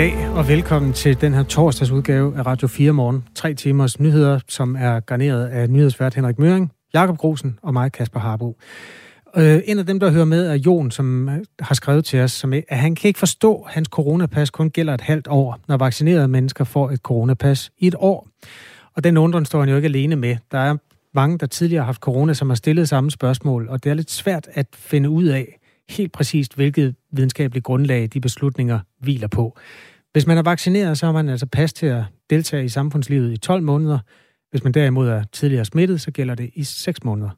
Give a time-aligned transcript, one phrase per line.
[0.00, 3.24] Goddag og velkommen til den her torsdags udgave af Radio 4 Morgen.
[3.34, 8.20] Tre timers nyheder, som er garneret af nyhedsvært Henrik Møring, Jakob Grosen og mig, Kasper
[8.20, 8.56] Harbo.
[9.36, 12.32] Øh, en af dem, der hører med, er Jon, som øh, har skrevet til os,
[12.32, 15.76] som, at han kan ikke forstå, at hans coronapas kun gælder et halvt år, når
[15.76, 18.28] vaccinerede mennesker får et coronapas i et år.
[18.94, 20.36] Og den undren står han jo ikke alene med.
[20.50, 20.76] Der er
[21.14, 24.10] mange, der tidligere har haft corona, som har stillet samme spørgsmål, og det er lidt
[24.10, 29.58] svært at finde ud af helt præcist, hvilket videnskabeligt grundlag de beslutninger hviler på.
[30.12, 33.36] Hvis man er vaccineret, så har man altså pas til at deltage i samfundslivet i
[33.36, 33.98] 12 måneder.
[34.50, 37.30] Hvis man derimod er tidligere smittet, så gælder det i 6 måneder.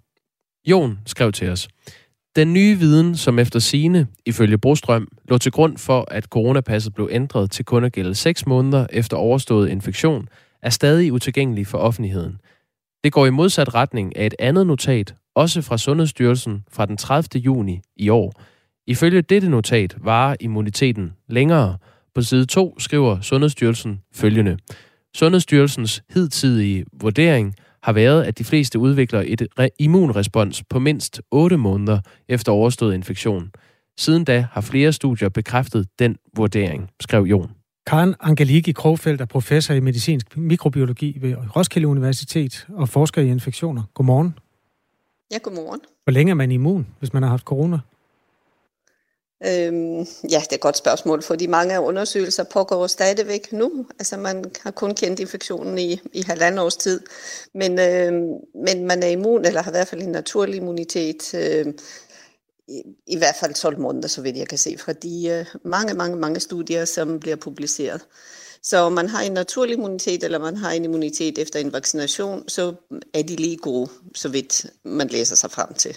[0.71, 1.69] Jon skrev til os.
[2.37, 7.09] Den nye viden, som efter sine, ifølge Brostrøm, lå til grund for, at coronapasset blev
[7.13, 10.29] ændret til kun at gælde 6 måneder efter overstået infektion,
[10.63, 12.41] er stadig utilgængelig for offentligheden.
[13.05, 17.41] Det går i modsat retning af et andet notat, også fra Sundhedsstyrelsen fra den 30.
[17.41, 18.33] juni i år.
[18.87, 21.79] Ifølge dette notat varer immuniteten længere.
[22.15, 24.59] På side 2 skriver Sundhedsstyrelsen følgende.
[25.15, 32.01] Sundhedsstyrelsens hidtidige vurdering har været, at de fleste udvikler et immunrespons på mindst 8 måneder
[32.29, 33.51] efter overstået infektion.
[33.99, 37.51] Siden da har flere studier bekræftet den vurdering, skrev Jon.
[37.87, 43.83] Karen Angeliki Krogfeldt er professor i medicinsk mikrobiologi ved Roskilde Universitet og forsker i infektioner.
[43.95, 44.39] Godmorgen.
[45.33, 45.81] Ja, godmorgen.
[46.05, 47.79] Hvor længe er man immun, hvis man har haft corona?
[49.47, 49.99] Øhm,
[50.31, 53.87] ja, det er et godt spørgsmål, fordi mange undersøgelser pågår stadigvæk nu.
[53.99, 57.01] Altså man har kun kendt infektionen i, i halvandet års tid,
[57.55, 58.33] men, øhm,
[58.65, 61.79] men man er immun, eller har i hvert fald en naturlig immunitet, øhm,
[62.69, 65.95] i, i hvert fald 12 måneder, så vidt jeg kan se, fra de øh, mange,
[65.95, 68.01] mange, mange studier, som bliver publiceret.
[68.63, 72.49] Så om man har en naturlig immunitet, eller man har en immunitet efter en vaccination,
[72.49, 72.75] så
[73.15, 75.97] er de lige gode, så vidt man læser sig frem til.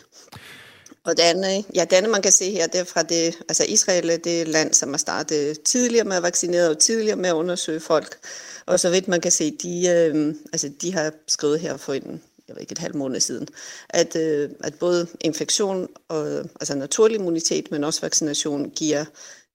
[1.06, 3.66] Og det andet, ja, det andet, man kan se her, det er fra det, altså
[3.68, 7.34] Israel er det land, som har startet tidligere med at vaccinere og tidligere med at
[7.34, 8.18] undersøge folk.
[8.66, 12.22] Og så vidt man kan se, de, øh, altså, de har skrevet her for en,
[12.48, 13.48] jeg ved ikke, et halvt måned siden,
[13.90, 19.06] at, øh, at både infektion og altså naturlig immunitet, men også vaccination giver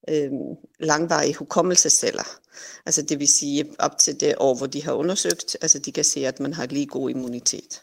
[0.09, 0.31] øh,
[0.79, 2.39] langvarige hukommelsesceller.
[2.85, 6.03] Altså det vil sige op til det år, hvor de har undersøgt, altså de kan
[6.03, 7.81] se, at man har lige god immunitet.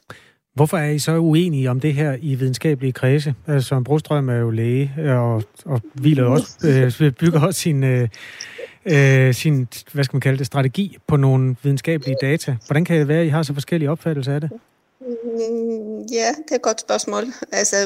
[0.58, 3.34] Hvorfor er I så uenige om det her i videnskabelige kredse?
[3.46, 6.56] Altså, Brostrøm er jo læge, og, og hviler også,
[7.00, 8.08] øh, bygger også sin, øh,
[8.84, 12.56] øh, sin, hvad skal man kalde det, strategi på nogle videnskabelige data.
[12.66, 14.50] Hvordan kan det være, at I har så forskellige opfattelser af det?
[15.00, 17.22] Mm, ja, det er et godt spørgsmål.
[17.52, 17.76] Altså,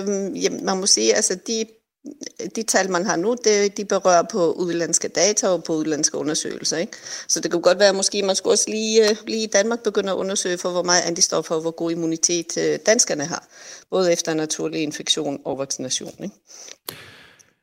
[0.63, 1.65] man må sige, altså de
[2.57, 6.77] de tal, man har nu, det, de berører på udlandske data og på udlandske undersøgelser.
[6.77, 6.93] Ikke?
[7.29, 9.83] Så det kunne godt være, at måske man skulle også lige, øh, lige i Danmark
[9.83, 13.49] begynde at undersøge for, hvor meget antistoffer og hvor god immunitet øh, danskerne har.
[13.91, 16.15] Både efter naturlig infektion og vaccination.
[16.23, 16.35] Ikke?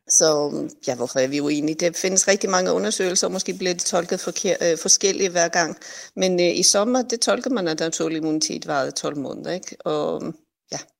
[0.10, 1.76] Så mm, ja, hvorfor er vi uenige?
[1.76, 5.78] Der findes rigtig mange undersøgelser, og måske bliver det tolket forker- øh, hver gang.
[6.16, 9.52] Men øh, i sommer, det tolker man, at naturlig immunitet varede 12 måneder.
[9.52, 9.76] Ikke?
[9.86, 10.34] Og mm,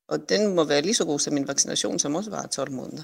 [0.10, 3.04] og den må være lige så god som en vaccination, som også var 12 måneder.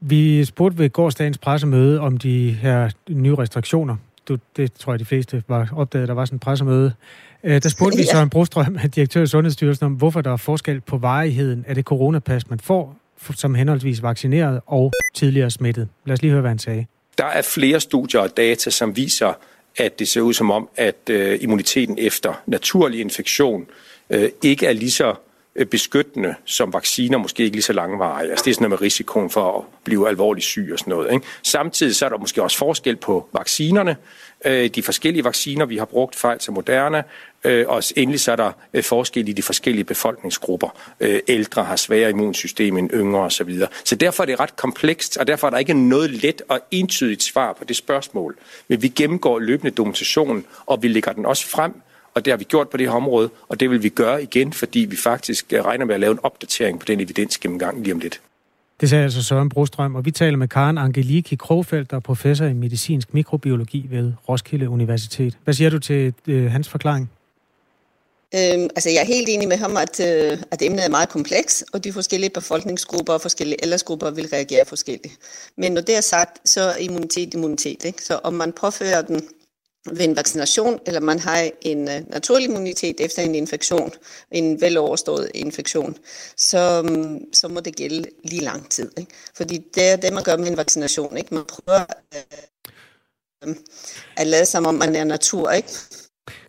[0.00, 3.96] Vi spurgte ved gårdsdagens pressemøde om de her nye restriktioner.
[4.28, 6.92] Du, det tror jeg, de fleste var opdaget, at der var sådan et pressemøde.
[7.44, 8.12] Øh, der spurgte vi ja.
[8.12, 12.50] Søren Brostrøm, direktør i Sundhedsstyrelsen, om hvorfor der er forskel på varigheden af det coronapas,
[12.50, 12.96] man får
[13.36, 15.88] som henholdsvis vaccineret og tidligere smittet.
[16.04, 16.86] Lad os lige høre, hvad han sagde.
[17.18, 19.32] Der er flere studier og data, som viser,
[19.76, 23.66] at det ser ud som om, at øh, immuniteten efter naturlig infektion
[24.10, 25.14] øh, ikke er lige så
[25.58, 28.30] Øh, beskyttende som vacciner, måske ikke lige så langvarige.
[28.30, 31.12] Altså det er sådan noget med risikoen for at blive alvorligt syg og sådan noget.
[31.12, 31.26] Ikke?
[31.42, 33.96] Samtidig så er der måske også forskel på vaccinerne.
[34.44, 37.02] Øh, de forskellige vacciner, vi har brugt, Pfizer, Moderna,
[37.44, 38.52] øh, og endelig så er der
[38.82, 40.68] forskel i de forskellige befolkningsgrupper.
[41.28, 43.30] Ældre har sværere immunsystem end yngre osv.
[43.30, 43.68] Så, videre.
[43.84, 47.22] så derfor er det ret komplekst, og derfor er der ikke noget let og entydigt
[47.22, 48.36] svar på det spørgsmål.
[48.68, 51.72] Men vi gennemgår løbende dokumentationen, og vi lægger den også frem,
[52.14, 54.52] og det har vi gjort på det her område, og det vil vi gøre igen,
[54.52, 58.00] fordi vi faktisk øh, regner med at lave en opdatering på den evidensgennemgang lige om
[58.00, 58.20] lidt.
[58.80, 62.44] Det sagde altså Søren Brostrøm, og vi taler med Karen Angeliki Krogfeldt, der er professor
[62.44, 65.38] i medicinsk mikrobiologi ved Roskilde Universitet.
[65.44, 67.10] Hvad siger du til øh, hans forklaring?
[68.34, 71.64] Øhm, altså jeg er helt enig med ham, at, øh, at emnet er meget kompleks,
[71.72, 75.14] og de forskellige befolkningsgrupper og forskellige aldersgrupper vil reagere forskelligt.
[75.56, 77.84] Men når det er sagt, så er immunitet immunitet.
[77.84, 78.04] Ikke?
[78.04, 79.22] Så om man påfører den
[79.92, 83.90] ved en vaccination, eller man har en øh, uh, naturlig immunitet efter en infektion,
[84.30, 85.96] en veloverstået infektion,
[86.36, 88.90] så, um, så må det gælde lige lang tid.
[88.98, 89.10] Ikke?
[89.36, 91.16] Fordi det er det, man gør med en vaccination.
[91.16, 91.34] Ikke?
[91.34, 91.84] Man prøver
[93.46, 93.54] uh,
[94.16, 95.50] at lade som om, man er natur.
[95.50, 95.68] Ikke?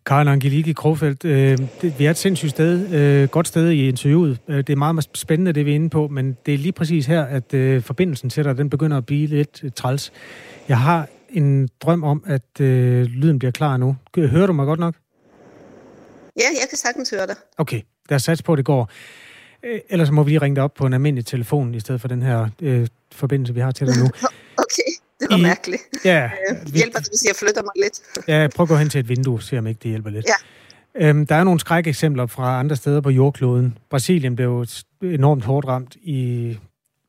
[0.06, 4.40] Karen Angelique Krofeldt, øh, det, vi er et sindssygt sted, øh, godt sted i interviewet.
[4.48, 6.72] Øh, det er meget, meget spændende, det vi er inde på, men det er lige
[6.72, 10.12] præcis her, at øh, forbindelsen til dig, den begynder at blive lidt træls.
[10.68, 13.96] Jeg har en drøm om, at øh, lyden bliver klar nu.
[14.16, 14.96] Hører du mig godt nok?
[16.38, 17.36] Ja, jeg kan sagtens høre dig.
[17.58, 18.90] Okay, lad os satse på, at det går.
[19.64, 22.08] Øh, ellers må vi lige ringe dig op på en almindelig telefon, i stedet for
[22.08, 24.06] den her øh, forbindelse, vi har til dig nu.
[24.64, 25.82] okay, det var I, mærkeligt.
[26.06, 26.26] Ja.
[26.26, 28.28] Øh, hjælper det, hvis jeg flytter mig lidt?
[28.28, 30.26] ja, prøv at gå hen til et vindue, se om ikke det hjælper lidt.
[30.28, 30.36] Ja.
[30.96, 33.78] Øhm, der er nogle skrækeksempler fra andre steder på jordkloden.
[33.90, 34.66] Brasilien blev
[35.02, 36.58] enormt hårdt ramt i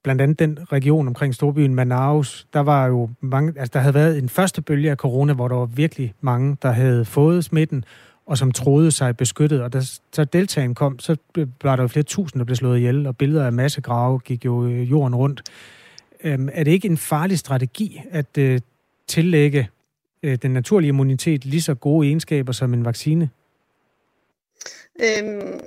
[0.02, 2.47] blandt andet den region omkring storbyen Manaus.
[2.52, 5.56] Der var jo mange, altså der havde været en første bølge af corona, hvor der
[5.56, 7.85] var virkelig mange, der havde fået smitten,
[8.26, 9.62] og som troede sig beskyttet.
[9.62, 9.81] Og da
[10.12, 11.17] så deltagen kom, så
[11.62, 14.67] var der jo flere tusind, der blev slået ihjel, og billeder af massegrave gik jo
[14.67, 15.43] øh, jorden rundt.
[16.25, 18.61] Øhm, er det ikke en farlig strategi at øh,
[19.08, 19.69] tillægge
[20.23, 23.29] øh, den naturlige immunitet lige så gode egenskaber som en vaccine?
[25.06, 25.61] Øhm,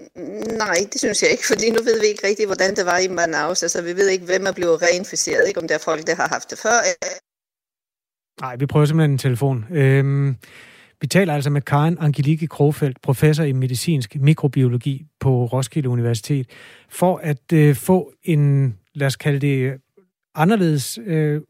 [0.57, 3.07] nej, det synes jeg ikke, fordi nu ved vi ikke rigtigt, hvordan det var i
[3.07, 3.63] Manaus.
[3.63, 6.27] Altså, vi ved ikke, hvem er blevet reinficeret, ikke om der er folk, der har
[6.27, 6.77] haft det før.
[8.41, 9.65] Nej, vi prøver simpelthen en telefon.
[9.71, 10.35] Øhm,
[11.01, 16.49] vi taler altså med Karen Angelique Krofeldt, professor i medicinsk mikrobiologi på Roskilde Universitet,
[16.89, 19.81] for at øh, få en, lad os kalde det,
[20.35, 21.41] anderledes øh,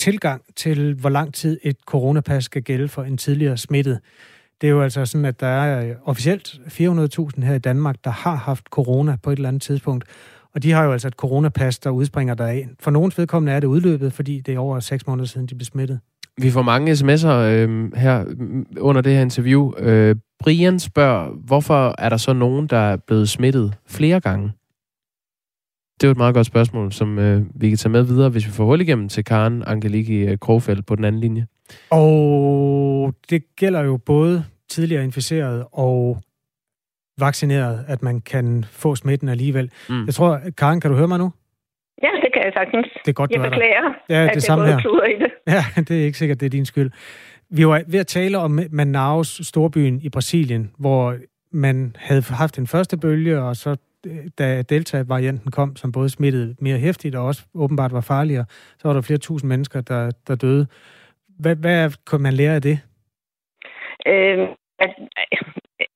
[0.00, 4.00] tilgang til, hvor lang tid et coronapas skal gælde for en tidligere smittet.
[4.60, 8.10] Det er jo altså sådan, at der er øh, officielt 400.000 her i Danmark, der
[8.10, 10.04] har haft corona på et eller andet tidspunkt.
[10.54, 12.68] Og de har jo altså et coronapas, der udspringer deraf.
[12.80, 15.64] For nogens vedkommende er det udløbet, fordi det er over 6 måneder siden, de blev
[15.64, 16.00] smittet.
[16.38, 18.24] Vi får mange sms'er øh, her
[18.80, 19.72] under det her interview.
[19.78, 24.52] Øh, Brian spørger, hvorfor er der så nogen, der er blevet smittet flere gange?
[25.94, 28.46] Det er jo et meget godt spørgsmål, som øh, vi kan tage med videre, hvis
[28.46, 31.46] vi får hul igennem til Karen Angeliki øh, Krogfeldt på den anden linje.
[31.90, 36.22] Og det gælder jo både tidligere inficeret og
[37.20, 39.70] vaccineret, at man kan få smitten alligevel.
[39.88, 40.06] Mm.
[40.06, 41.32] Jeg tror, Karen, kan du høre mig nu?
[42.02, 42.86] Ja, det kan jeg sagtens.
[43.04, 43.94] Det er godt, jeg du er beklager.
[44.08, 44.78] Ja, det er samme her.
[45.08, 45.30] i det.
[45.54, 46.90] Ja, det er ikke sikkert, det er din skyld.
[47.50, 51.16] Vi var ved at tale om Manaus, storbyen i Brasilien, hvor
[51.50, 53.76] man havde haft en første bølge, og så
[54.38, 58.44] da Delta-varianten kom, som både smittede mere hæftigt og også åbenbart var farligere,
[58.78, 60.66] så var der flere tusind mennesker, der, der døde.
[61.38, 62.80] Hvad, hvad kan man lære af det?
[64.06, 64.48] Øh,
[64.78, 64.94] at,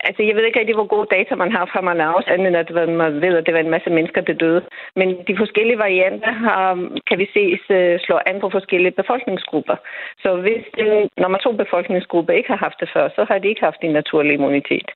[0.01, 2.71] altså, jeg ved ikke rigtig, hvor gode data man har fra Manaus, andet end at
[2.89, 4.63] man ved, at det var en masse mennesker, der døde.
[4.97, 9.77] Men de forskellige varianter har, kan vi se, øh, slår an på forskellige befolkningsgrupper.
[10.23, 13.49] Så hvis den, når man to befolkningsgruppe ikke har haft det før, så har de
[13.49, 14.89] ikke haft en naturlig immunitet.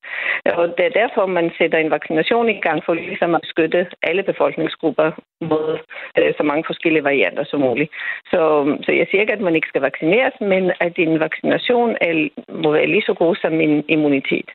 [0.45, 4.23] Og det er derfor, man sætter en vaccination i gang for ligesom at beskytte alle
[4.23, 5.11] befolkningsgrupper
[5.41, 5.79] mod
[6.19, 7.91] øh, så mange forskellige varianter som muligt.
[8.31, 8.41] Så,
[8.85, 12.29] så jeg siger ikke, at man ikke skal vaccineres, men at en vaccination er,
[12.63, 14.51] må være lige så god som en immunitet.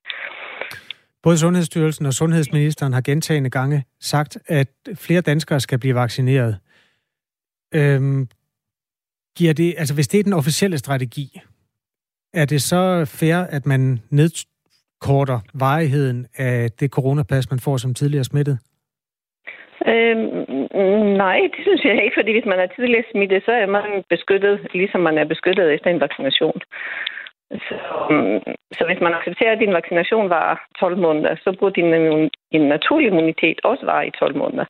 [1.27, 6.57] Både Sundhedsstyrelsen og Sundhedsministeren har gentagende gange sagt, at flere danskere skal blive vaccineret.
[7.75, 8.27] Øhm,
[9.37, 11.27] giver det, altså hvis det er den officielle strategi,
[12.33, 12.81] er det så
[13.19, 18.57] fair, at man nedkorter varigheden af det coronapas, man får som tidligere smittet?
[19.87, 20.29] Øhm,
[21.25, 24.55] nej, det synes jeg ikke, fordi hvis man er tidligere smittet, så er man beskyttet,
[24.73, 26.61] ligesom man er beskyttet efter en vaccination.
[27.51, 27.75] Så,
[28.77, 30.47] så hvis man accepterer, at din vaccination var
[30.79, 31.91] 12 måneder, så burde din,
[32.53, 34.65] din naturlige immunitet også vare i 12 måneder.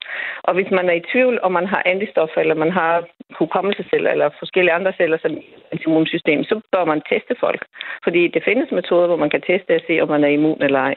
[0.48, 2.94] Og hvis man er i tvivl, om man har antistoffer, eller man har
[3.40, 5.34] hukommelseceller, eller forskellige andre celler som
[5.76, 7.62] immunsystem, så bør man teste folk.
[8.06, 10.80] Fordi det findes metoder, hvor man kan teste og se, om man er immun eller
[10.80, 10.96] ej.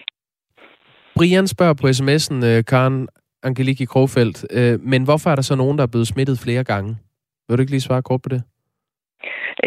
[1.17, 3.09] Brian spørger på sms'en, øh, Karen
[3.43, 6.91] Angeliki Krogfeldt, øh, men hvorfor er der så nogen, der er blevet smittet flere gange?
[7.49, 8.43] Vil du ikke lige svare kort på det?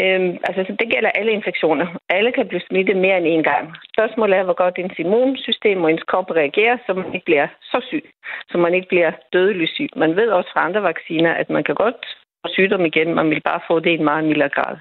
[0.01, 1.87] Øhm, altså, så det gælder alle infektioner.
[2.17, 3.65] Alle kan blive smittet mere end én gang.
[3.93, 7.79] Spørgsmålet er, hvor godt ens immunsystem og ens krop reagerer, så man ikke bliver så
[7.89, 8.05] syg,
[8.51, 9.89] så man ikke bliver dødelig syg.
[9.95, 12.01] Man ved også fra andre vacciner, at man kan godt
[12.41, 14.75] få sygdom igen, man vil bare få det i en meget mildere grad.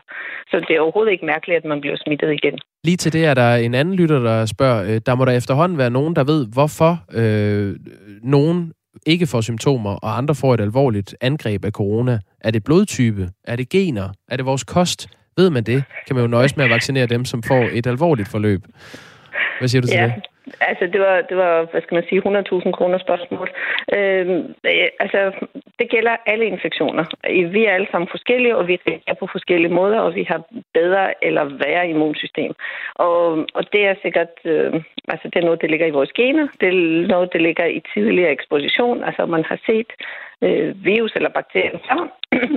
[0.50, 2.58] Så det er overhovedet ikke mærkeligt, at man bliver smittet igen.
[2.84, 5.78] Lige til det er der en anden lytter, der spørger, øh, der må der efterhånden
[5.78, 7.70] være nogen, der ved, hvorfor øh,
[8.22, 8.72] nogen
[9.06, 12.18] ikke får symptomer, og andre får et alvorligt angreb af corona?
[12.40, 13.30] Er det blodtype?
[13.44, 14.08] Er det gener?
[14.28, 15.08] Er det vores kost?
[15.36, 18.28] Ved man det, kan man jo nøjes med at vaccinere dem, som får et alvorligt
[18.28, 18.64] forløb.
[19.58, 20.04] Hvad siger du til ja.
[20.04, 20.12] det?
[20.60, 23.48] Altså, det var, det var, hvad skal man sige, 100.000 kroner spørgsmål.
[23.96, 25.20] Øhm, øh, altså,
[25.78, 27.04] det gælder alle infektioner.
[27.56, 30.40] Vi er alle sammen forskellige, og vi reagerer på forskellige måder, og vi har
[30.74, 32.52] bedre eller værre immunsystem.
[32.94, 33.22] Og,
[33.54, 34.72] og det er sikkert, øh,
[35.08, 36.46] altså det er noget, der ligger i vores gener.
[36.60, 39.04] Det er noget, der ligger i tidligere eksposition.
[39.04, 39.90] Altså, man har set
[40.46, 42.10] øh, virus eller bakterier sammen,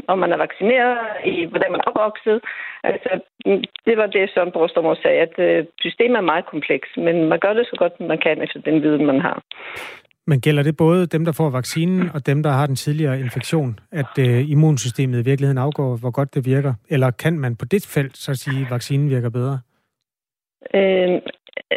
[0.09, 2.37] og man er vaccineret i, hvordan man er opvokset.
[2.83, 3.11] Altså,
[3.87, 7.53] det var det, som Brostormor sagde, at øh, systemet er meget kompleks, men man gør
[7.53, 9.43] det så godt, man kan efter den viden, man har.
[10.27, 13.79] Men gælder det både dem, der får vaccinen, og dem, der har den tidligere infektion,
[13.91, 16.73] at øh, immunsystemet i virkeligheden afgår, hvor godt det virker?
[16.89, 19.59] Eller kan man på det felt så sige, at vaccinen virker bedre?
[20.73, 21.21] Øh,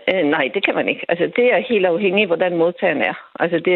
[0.08, 1.04] øh, nej, det kan man ikke.
[1.08, 3.14] Altså, det er helt afhængigt, hvordan modtageren er.
[3.40, 3.74] Altså, det,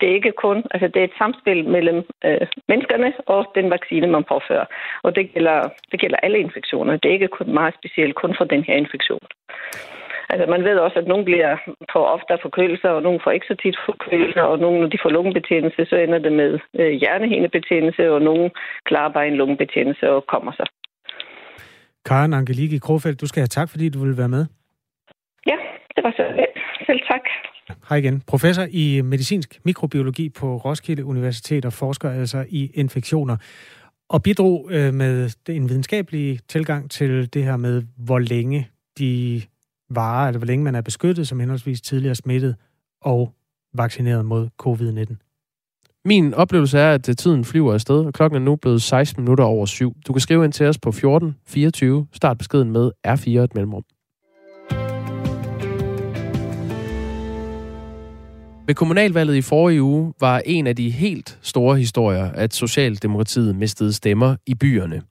[0.00, 0.64] det er ikke kun...
[0.70, 4.66] Altså, det er et samspil mellem øh, menneskerne og den vaccine, man påfører.
[5.02, 5.58] Og det gælder,
[5.90, 6.96] det gælder alle infektioner.
[6.96, 9.26] Det er ikke kun meget specielt kun for den her infektion.
[10.32, 11.56] Altså, man ved også, at nogle bliver
[11.92, 15.10] på ofte forkølelser, og nogle får ikke så tit forkølelser, og nogle, når de får
[15.10, 18.50] lungebetændelse, så ender det med øh, hjernehindebetændelse, og nogle
[18.84, 20.66] klarer bare en lungebetændelse og kommer sig.
[22.04, 24.46] Karen Angeliki Krofeldt, du skal have tak, fordi du ville være med.
[25.46, 25.56] Ja,
[25.96, 26.46] det var så
[26.86, 27.20] Selv tak.
[27.88, 28.22] Hej igen.
[28.26, 33.36] Professor i medicinsk mikrobiologi på Roskilde Universitet og forsker altså i infektioner.
[34.08, 38.68] Og bidrog øh, med en videnskabelig tilgang til det her med, hvor længe
[38.98, 39.42] de
[39.90, 42.56] varer, eller hvor længe man er beskyttet som henholdsvis tidligere smittet
[43.02, 43.32] og
[43.74, 45.16] vaccineret mod covid-19.
[46.04, 49.66] Min oplevelse er, at tiden flyver afsted, og klokken er nu blevet 16 minutter over
[49.66, 49.96] syv.
[50.06, 52.06] Du kan skrive ind til os på 14 24.
[52.12, 53.84] Start beskeden med R4 et mellemrum.
[58.72, 63.92] Ved kommunalvalget i forrige uge var en af de helt store historier, at Socialdemokratiet mistede
[63.92, 65.02] stemmer i byerne.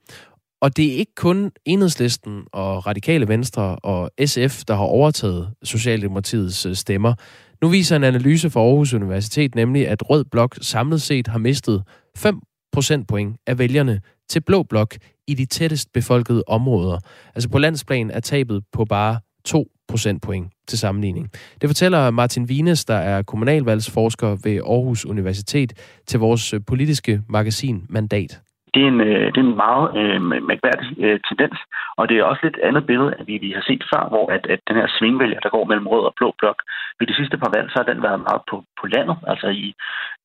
[0.62, 6.66] Og det er ikke kun Enhedslisten og Radikale Venstre og SF, der har overtaget Socialdemokratiets
[6.66, 7.14] øh, stemmer.
[7.62, 11.82] Nu viser en analyse fra Aarhus Universitet nemlig, at Rød Blok samlet set har mistet
[12.16, 12.40] 5
[12.72, 14.00] procentpoint af vælgerne
[14.30, 14.96] til Blå Blok
[15.28, 16.98] i de tættest befolkede områder.
[17.34, 21.30] Altså på landsplan er tabet på bare 2 procentpoint til sammenligning.
[21.60, 25.72] Det fortæller Martin Vines, der er kommunalvalgsforsker ved Aarhus Universitet,
[26.06, 28.40] til vores politiske magasin Mandat
[28.74, 31.58] det er en, øh, det er en meget øh, mærkværdig øh, tendens,
[31.98, 34.46] og det er også lidt andet billede, at vi, vi har set før, hvor at,
[34.54, 36.58] at den her svingvælger, der går mellem rød og blå blok,
[36.98, 39.74] ved de sidste par valg, så har den været meget på, på landet, altså i,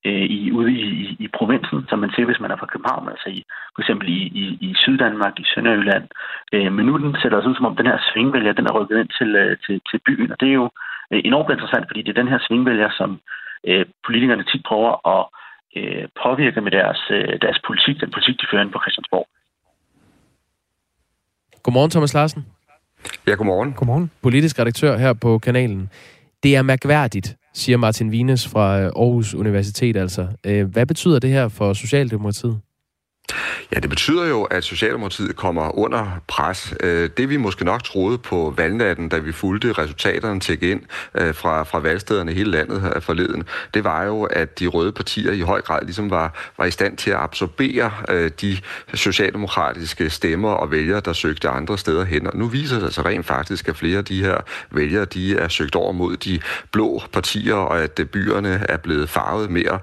[0.06, 3.08] øh, i, ude i, i, i provinsen, som man ser, hvis man er fra København,
[3.08, 3.40] altså i,
[3.74, 6.06] for eksempel i, i, i Syddanmark, i Sønderjylland.
[6.52, 9.00] Øh, men nu den det sig ud, som om den her svingvælger, den er rykket
[9.00, 10.68] ind til, øh, til, til byen, og det er jo
[11.12, 13.20] øh, enormt interessant, fordi det er den her svingvælger, som
[13.68, 15.22] øh, politikerne tit prøver at
[15.78, 19.26] øh, påvirke med deres, øh, deres politik, den politik, de fører ind på Christiansborg.
[21.62, 22.46] Godmorgen, Thomas Larsen.
[23.26, 23.72] Ja, godmorgen.
[23.72, 24.10] Godmorgen.
[24.22, 25.90] Politisk redaktør her på kanalen.
[26.42, 30.28] Det er mærkværdigt, siger Martin Wienes fra Aarhus Universitet altså.
[30.46, 32.60] Øh, hvad betyder det her for Socialdemokratiet?
[33.72, 36.74] Ja, det betyder jo, at Socialdemokratiet kommer under pres.
[36.80, 40.80] Øh, det vi måske nok troede på valgnatten, da vi fulgte resultaterne til ind
[41.14, 43.44] øh, fra, fra valgstederne i hele landet øh, forleden,
[43.74, 46.96] det var jo, at de røde partier i høj grad ligesom var, var i stand
[46.96, 47.90] til at absorbere
[48.40, 48.58] de
[48.94, 52.26] socialdemokratiske stemmer og vælgere, der søgte andre steder hen.
[52.26, 54.36] Og nu viser det sig rent faktisk, at flere af de her
[54.70, 56.40] vælgere, de er søgt over mod de
[56.72, 59.78] blå partier, og at byerne er blevet farvet mere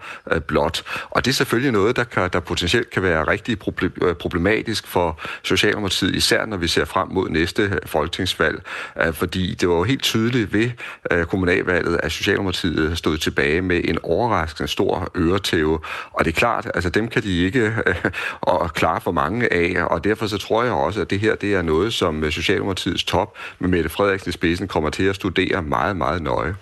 [0.48, 0.84] blåt.
[1.10, 3.58] Og det er selvfølgelig noget, der, kan, der potentielt kan være rigtig
[4.02, 8.62] øh, problematisk for Socialdemokratiet, især når vi ser frem mod næste folketingsvalg,
[9.02, 10.72] øh, fordi det var jo helt tydeligt ved
[11.12, 15.80] øh, kommunalvalget, at Socialdemokratiet stod tilbage med en overraskende stor øretæve,
[16.12, 17.74] og det er klart, altså dem kan de ikke
[18.42, 21.54] og klare for mange af, og derfor så tror jeg også, at det her det
[21.54, 25.98] er noget, som Socialdemokratiets top med Mette Frederiksen i spidsen kommer til at studere meget,
[25.98, 26.56] meget nøje.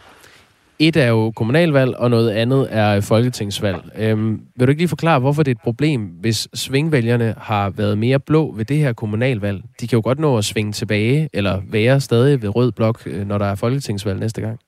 [0.80, 3.82] Et er jo kommunalvalg, og noget andet er folketingsvalg.
[3.98, 7.98] Øhm, vil du ikke lige forklare, hvorfor det er et problem, hvis svingvælgerne har været
[7.98, 9.64] mere blå ved det her kommunalvalg?
[9.82, 13.28] De kan jo godt nå at svinge tilbage, eller være stadig ved rød blok, øh,
[13.28, 14.60] når der er folketingsvalg næste gang.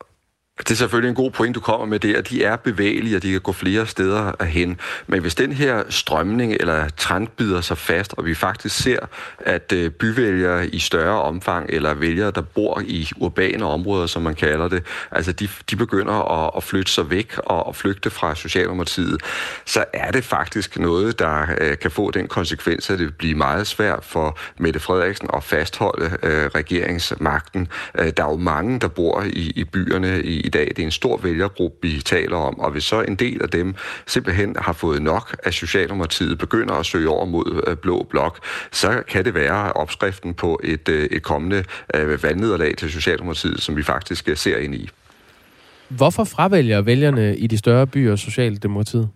[0.59, 3.23] Det er selvfølgelig en god point, du kommer med det, at de er bevægelige, og
[3.23, 4.79] de kan gå flere steder hen.
[5.07, 8.99] Men hvis den her strømning eller trend bider sig fast, og vi faktisk ser,
[9.39, 14.35] at øh, byvælgere i større omfang, eller vælgere, der bor i urbane områder, som man
[14.35, 18.35] kalder det, altså de, de begynder at, at flytte sig væk og at flygte fra
[18.35, 19.21] Socialdemokratiet,
[19.65, 23.67] så er det faktisk noget, der øh, kan få den konsekvens, at det bliver meget
[23.67, 27.67] svært for Mette Frederiksen at fastholde øh, regeringsmagten.
[27.99, 30.67] Øh, der er jo mange, der bor i, i byerne i i dag.
[30.67, 33.75] Det er en stor vælgergruppe, vi taler om, og hvis så en del af dem
[34.07, 38.39] simpelthen har fået nok, af Socialdemokratiet begynder at søge over mod øh, Blå Blok,
[38.71, 41.63] så kan det være opskriften på et, øh, et kommende
[41.95, 44.89] øh, valgnederlag til Socialdemokratiet, som vi faktisk øh, ser ind i.
[45.89, 49.09] Hvorfor fravælger vælgerne i de større byer Socialdemokratiet?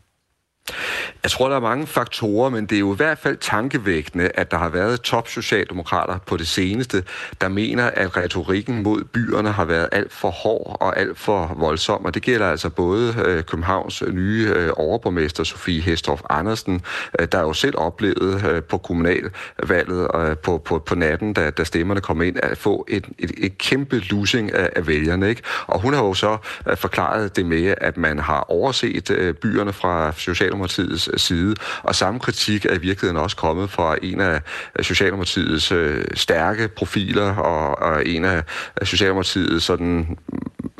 [1.24, 4.52] Jeg tror, der er mange faktorer, men det er jo i hvert fald tankevækkende, at
[4.52, 7.04] der har været top-socialdemokrater på det seneste,
[7.42, 12.06] der mener, at retorikken mod byerne har været alt for hård og alt for voldsom.
[12.06, 16.82] Og det gælder altså både øh, Københavns nye øh, overborgmester, Sofie Hestorf Andersen,
[17.20, 21.64] øh, der jo selv oplevede øh, på kommunalvalget øh, på, på, på natten, da, da
[21.64, 25.30] stemmerne kom ind, at få et, et, et kæmpe losing af, af vælgerne.
[25.30, 25.42] Ikke?
[25.68, 26.38] Og hun har jo så
[26.70, 31.56] øh, forklaret det med, at man har overset øh, byerne fra Socialdemokraterne Socialdemokratiets øh, side.
[31.84, 34.42] Og samme kritik er i virkeligheden også kommet fra en af
[34.82, 38.44] Socialdemokratiets øh, stærke profiler og, og en af
[38.84, 40.18] Socialdemokratiets sådan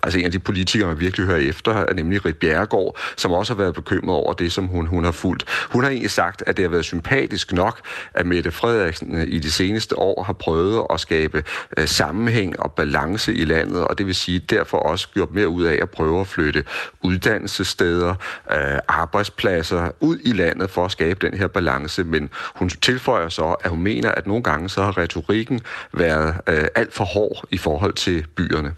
[0.04, 3.54] altså en af de politikere, man virkelig hører efter, er nemlig Rit Bjerregaard, som også
[3.54, 5.46] har været bekymret over det, som hun, hun har fulgt.
[5.70, 7.80] Hun har egentlig sagt, at det har været sympatisk nok,
[8.14, 11.44] at Mette Frederiksen øh, i de seneste år har prøvet at skabe
[11.78, 15.64] øh, sammenhæng og balance i landet, og det vil sige derfor også gjort mere ud
[15.64, 16.64] af at prøve at flytte
[17.04, 18.16] uddannelsessteder,
[18.52, 23.44] øh, arbejdspladser ud i landet for at skabe den her balance, men hun tilføjer så,
[23.44, 25.62] at hun mener, at nogle gange så har retorikken
[25.94, 28.74] været øh, alt for hård i forhold til byerne.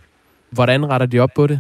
[0.52, 1.60] Hvordan retter de op på det?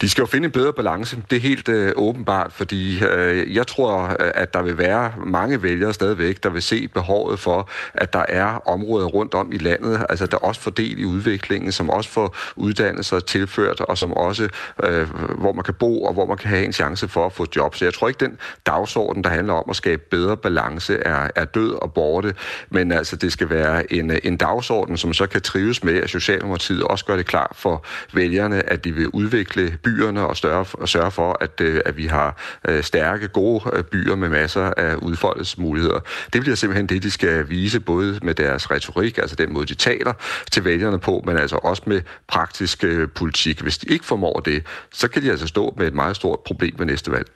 [0.00, 1.22] De skal jo finde en bedre balance.
[1.30, 5.62] Det er helt øh, åbenbart, fordi øh, jeg tror, øh, at der vil være mange
[5.62, 10.06] vælgere stadigvæk, der vil se behovet for, at der er områder rundt om i landet,
[10.08, 14.48] altså der også får del i udviklingen, som også får uddannelser tilført, og som også,
[14.84, 17.46] øh, hvor man kan bo, og hvor man kan have en chance for at få
[17.56, 17.74] job.
[17.76, 21.44] Så jeg tror ikke, den dagsorden, der handler om at skabe bedre balance, er, er
[21.44, 22.34] død og borte,
[22.70, 26.10] men altså det skal være en, øh, en dagsorden, som så kan trives med, at
[26.10, 30.88] Socialdemokratiet også gør det klar for vælgerne, at de vil udvikle byerne og, større, og
[30.88, 32.36] sørge for, at, øh, at vi har
[32.68, 36.00] øh, stærke, gode øh, byer med masser af udfoldelsesmuligheder.
[36.32, 39.74] Det bliver simpelthen det, de skal vise, både med deres retorik, altså den måde, de
[39.74, 40.12] taler
[40.52, 43.60] til vælgerne på, men altså også med praktisk politik.
[43.60, 46.74] Hvis de ikke formår det, så kan de altså stå med et meget stort problem
[46.78, 47.26] ved næste valg.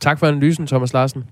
[0.00, 1.24] Tak for analysen, Thomas Larsen.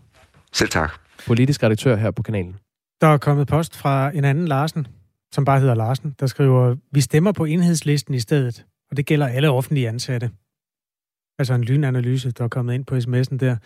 [0.53, 0.93] Selv tak.
[1.27, 2.57] Politisk redaktør her på kanalen.
[3.01, 4.87] Der er kommet post fra en anden Larsen,
[5.33, 8.65] som bare hedder Larsen, der skriver, vi stemmer på enhedslisten i stedet.
[8.93, 10.31] Og det gælder alle offentlige ansatte.
[11.39, 13.57] Altså en lynanalyse, der er kommet ind på sms'en der.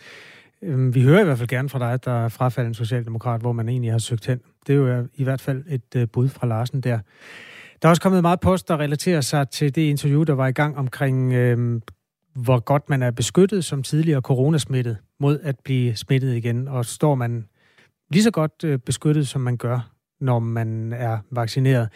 [0.61, 3.51] Øhm, vi hører i hvert fald gerne fra dig, der er frafaldet en socialdemokrat, hvor
[3.51, 4.39] man egentlig har søgt hen.
[4.67, 6.99] Det er jo øh, i hvert fald et øh, bud fra Larsen der.
[7.81, 10.51] Der er også kommet meget post, der relaterer sig til det interview, der var i
[10.51, 11.81] gang omkring, øh,
[12.35, 16.67] hvor godt man er beskyttet som tidligere coronasmittet mod at blive smittet igen.
[16.67, 17.47] Og står man
[18.11, 21.89] lige så godt øh, beskyttet, som man gør, når man er vaccineret.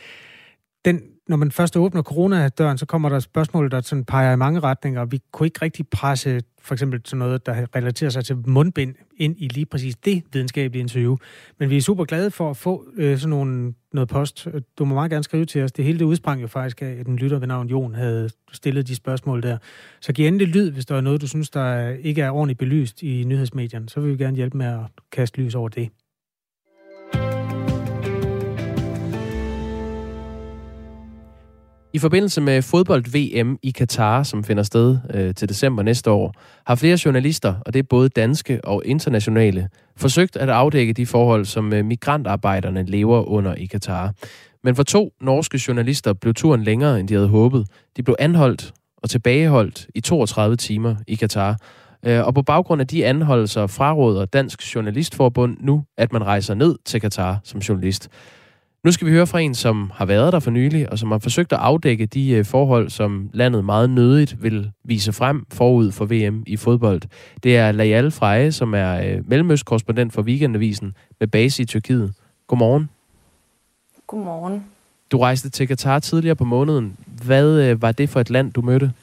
[0.86, 4.60] Den når man først åbner coronadøren, så kommer der spørgsmål, der sådan peger i mange
[4.60, 5.06] retninger.
[5.06, 9.36] Vi kunne ikke rigtig presse for eksempel til noget, der relaterer sig til mundbind ind
[9.38, 11.17] i lige præcis det videnskabelige interview.
[11.60, 14.48] Men vi er super glade for at få øh, sådan nogle, noget post.
[14.80, 15.72] Du må meget gerne skrive til os.
[15.72, 18.88] Det hele det udsprang jo faktisk af, at en lytter ved navn Jon havde stillet
[18.88, 19.58] de spørgsmål der.
[20.02, 23.04] Så giv endelig lyd, hvis der er noget, du synes, der ikke er ordentligt belyst
[23.04, 23.89] i nyhedsmedierne.
[23.89, 25.89] Så vil vi gerne hjælpe med at kaste lys over det.
[31.93, 36.34] I forbindelse med fodbold-VM i Katar, som finder sted øh, til december næste år,
[36.67, 41.45] har flere journalister, og det er både danske og internationale, forsøgt at afdække de forhold,
[41.45, 44.13] som øh, migrantarbejderne lever under i Katar.
[44.63, 47.67] Men for to norske journalister blev turen længere, end de havde håbet.
[47.97, 48.73] De blev anholdt
[49.04, 51.58] og tilbageholdt i 32 timer i Katar.
[52.06, 56.75] Øh, og på baggrund af de anholdelser fraråder Dansk Journalistforbund nu, at man rejser ned
[56.86, 58.10] til Katar som journalist.
[58.84, 61.20] Nu skal vi høre fra en, som har været der for nylig, og som har
[61.20, 66.06] forsøgt at afdække de øh, forhold, som landet meget nødigt vil vise frem forud for
[66.06, 67.02] VM i fodbold.
[67.44, 72.13] Det er Layal Freje, som er øh, mellemøstkorrespondent for Weekendavisen med base i Tyrkiet.
[72.48, 72.89] Godmorgen.
[74.08, 74.65] Godmorgen.
[75.12, 76.98] Du rejste til Katar tidligere på måneden.
[77.26, 78.94] Hvad øh, var det for et land, du mødte?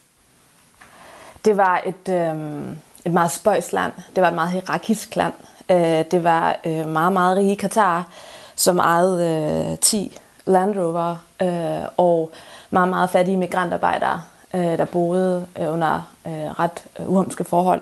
[1.44, 2.62] Det var et, øh,
[3.04, 3.92] et meget spøjs land.
[4.16, 5.32] Det var et meget hierarkisk land.
[5.70, 8.08] Øh, det var øh, meget, meget rige Katar
[8.58, 12.32] som ejede øh, 10 Land Rover øh, og
[12.70, 14.22] meget, meget fattige migrantarbejdere,
[14.54, 17.80] øh, der boede øh, under øh, ret øh, uhumske forhold,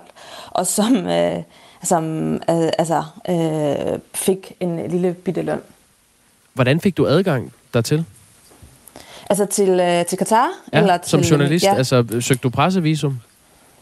[0.51, 1.43] og som, øh,
[1.83, 5.61] som øh, altså, øh, fik en lille bitte løn.
[6.53, 8.05] Hvordan fik du adgang dertil?
[9.29, 10.47] Altså til, øh, til Katar?
[10.73, 11.65] Ja, eller til, som journalist?
[11.65, 11.75] Ja.
[11.75, 13.19] Altså, søgte du pressevisum?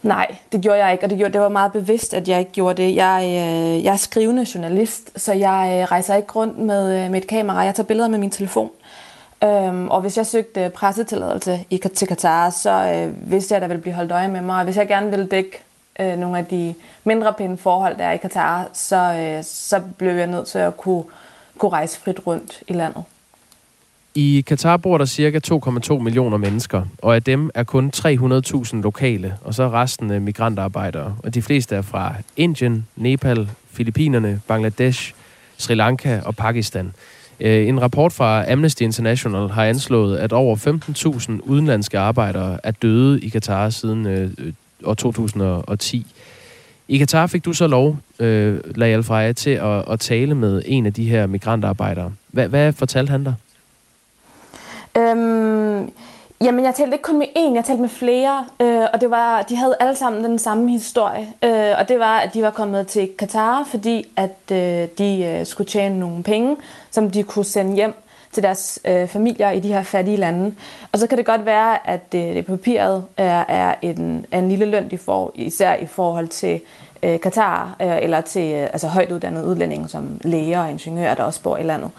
[0.02, 2.52] Nej, det gjorde jeg ikke, og det, gjorde, det var meget bevidst, at jeg ikke
[2.52, 2.96] gjorde det.
[2.96, 7.22] Jeg, øh, jeg er skrivende journalist, så jeg øh, rejser ikke rundt med, øh, med
[7.22, 7.60] et kamera.
[7.60, 8.70] Jeg tager billeder med min telefon.
[9.44, 13.68] Øhm, og hvis jeg søgte pressetilladelse i, til Katar, så øh, vidste jeg, at der
[13.68, 14.58] ville blive holdt øje med mig.
[14.58, 15.62] Og hvis jeg gerne ville dække
[16.00, 20.16] øh, nogle af de mindre pæne forhold, der er i Katar, så, øh, så blev
[20.16, 21.04] jeg nødt til at kunne,
[21.58, 23.04] kunne rejse frit rundt i landet.
[24.18, 29.34] I Katar bor der cirka 2,2 millioner mennesker, og af dem er kun 300.000 lokale,
[29.44, 31.16] og så er resten øh, migrantarbejdere.
[31.18, 35.14] Og de fleste er fra Indien, Nepal, Filippinerne, Bangladesh,
[35.56, 36.92] Sri Lanka og Pakistan.
[37.40, 43.20] Øh, en rapport fra Amnesty International har anslået, at over 15.000 udenlandske arbejdere er døde
[43.20, 44.30] i Katar siden øh,
[44.84, 46.06] år 2010.
[46.88, 50.86] I Katar fik du så lov, øh, Lajal Freja, til at, at tale med en
[50.86, 52.12] af de her migrantarbejdere.
[52.28, 53.34] Hvad, hvad fortalte han dig?
[54.96, 55.92] Øhm,
[56.40, 59.42] jamen, jeg talte ikke kun med én, jeg talte med flere, øh, og det var,
[59.42, 61.28] de havde alle sammen den samme historie.
[61.44, 65.46] Øh, og det var, at de var kommet til Katar, fordi at øh, de øh,
[65.46, 66.56] skulle tjene nogle penge,
[66.90, 67.94] som de kunne sende hjem
[68.32, 70.54] til deres øh, familier i de her fattige lande.
[70.92, 74.38] Og så kan det godt være, at øh, det, det papiret er, er en, er
[74.38, 76.60] en lille løn, de får, især i forhold til
[77.02, 81.22] øh, Katar, øh, eller til øh, altså højt uddannede udlændinge, som læger og ingeniører, der
[81.22, 81.90] også bor i landet.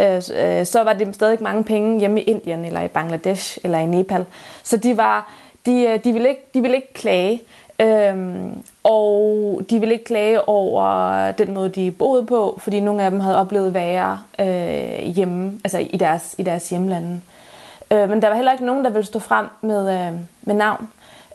[0.00, 3.78] Øh, øh, så var det stadig mange penge hjemme i Indien, eller i Bangladesh, eller
[3.78, 4.24] i Nepal.
[4.62, 5.32] Så de, var,
[5.66, 7.42] de, øh, de, ville, ikke, de ville ikke klage.
[7.80, 13.10] Øhm, og de ville ikke klage over den måde, de boede på, fordi nogle af
[13.10, 17.20] dem havde oplevet værre øh, hjemme, altså i deres, i deres hjemlande.
[17.90, 20.88] Øh, men der var heller ikke nogen, der ville stå frem med, øh, med navn.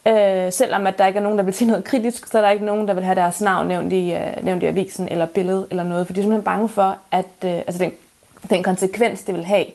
[0.07, 2.49] Øh, selvom at der ikke er nogen, der vil sige noget kritisk, så er der
[2.49, 5.67] ikke nogen, der vil have deres navn nævnt i, øh, nævnt i avisen eller billedet
[5.69, 7.91] eller noget, for de er simpelthen bange for, at øh, altså den,
[8.49, 9.65] den konsekvens, det vil have,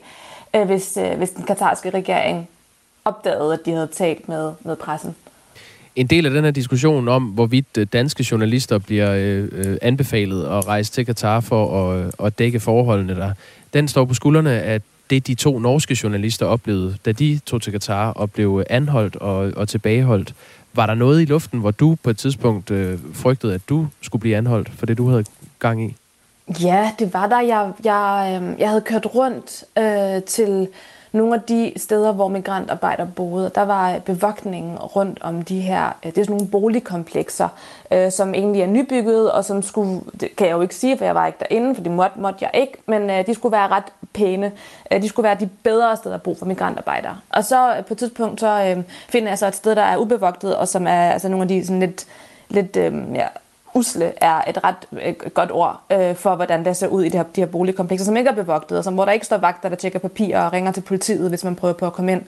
[0.55, 2.49] øh, hvis, øh, hvis den katarske regering
[3.05, 5.15] opdagede, at de havde talt med, med pressen.
[5.95, 10.45] En del af den her diskussion om, hvorvidt øh, danske journalister bliver øh, øh, anbefalet
[10.45, 13.33] at rejse til Katar for at, øh, at dække forholdene der,
[13.73, 17.71] den står på skuldrene af det, de to norske journalister oplevede, da de tog til
[17.71, 20.33] Katar og blev anholdt og, og tilbageholdt.
[20.73, 24.19] Var der noget i luften, hvor du på et tidspunkt øh, frygtede, at du skulle
[24.19, 25.25] blive anholdt for det, du havde
[25.59, 25.95] gang i?
[26.47, 27.39] Ja, det var der.
[27.39, 30.67] Jeg, jeg, øh, jeg havde kørt rundt øh, til
[31.11, 36.11] nogle af de steder, hvor migrantarbejdere boede, der var bevogtningen rundt om de her, øh,
[36.11, 37.47] det er sådan nogle boligkomplekser,
[37.91, 41.05] øh, som egentlig er nybygget, og som skulle, det kan jeg jo ikke sige, for
[41.05, 43.67] jeg var ikke derinde, for det måtte, måtte jeg ikke, men øh, de skulle være
[43.67, 44.51] ret pæne.
[44.91, 47.17] Øh, de skulle være de bedre steder at bo for migrantarbejdere.
[47.29, 49.97] Og så øh, på et tidspunkt, så øh, finder jeg så et sted, der er
[49.97, 52.05] ubevogtet, og som er altså nogle af de sådan lidt,
[52.49, 53.27] lidt øh, ja,
[53.75, 57.17] usle er et ret øh, godt ord øh, for, hvordan det ser ud i de
[57.17, 59.69] her, de her boligkomplekser, som ikke er bevogtet, og som, hvor der ikke står vagter,
[59.69, 62.21] der tjekker papirer og ringer til politiet, hvis man prøver på at komme ind.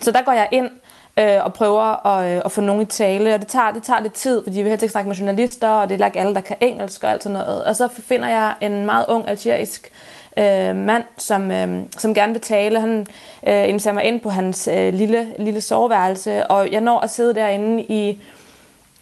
[0.00, 0.70] Så der går jeg ind
[1.18, 4.00] øh, og prøver at, øh, at få nogen i tale, og det tager, det tager
[4.00, 6.40] lidt tid, fordi vi helst ikke snakke med journalister, og det er ikke alle, der
[6.40, 7.64] kan engelsk og alt sådan noget.
[7.64, 9.92] Og så finder jeg en meget ung algerisk
[10.38, 12.80] øh, mand, som, øh, som gerne vil tale.
[12.80, 13.06] Han
[13.46, 17.34] øh, inviterer mig ind på hans øh, lille, lille soveværelse, og jeg når at sidde
[17.34, 18.20] derinde i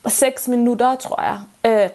[0.06, 1.38] 6 minutter, tror jeg.
[1.64, 1.88] Øh,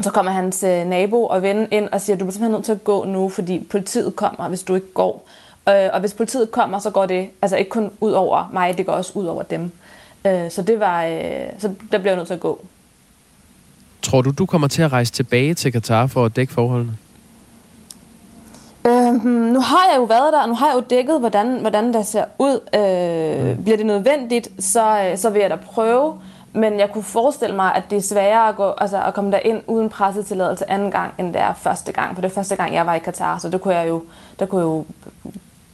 [0.00, 2.72] så kommer hans øh, nabo og ven ind og siger, du bliver simpelthen nødt til
[2.72, 5.26] at gå nu, fordi politiet kommer, hvis du ikke går.
[5.68, 8.86] Øh, og hvis politiet kommer, så går det altså ikke kun ud over mig, det
[8.86, 9.72] går også ud over dem.
[10.26, 11.20] Øh, så det var, øh,
[11.58, 12.64] så der bliver jeg nødt til at gå.
[14.02, 16.96] Tror du, du kommer til at rejse tilbage til Katar for at dække forholdene?
[18.86, 21.94] Øh, nu har jeg jo været der, og nu har jeg jo dækket, hvordan, hvordan
[21.94, 22.60] det ser ud.
[22.74, 23.62] Øh, mm.
[23.62, 26.14] Bliver det nødvendigt, så, øh, så vil jeg da prøve.
[26.56, 29.38] Men jeg kunne forestille mig, at det er sværere at, gå, altså at komme der
[29.38, 32.14] ind uden pressetilladelse anden gang, end det er første gang.
[32.14, 34.04] For det er første gang, jeg var i Katar, så der kunne jeg jo,
[34.38, 34.84] der kunne jeg jo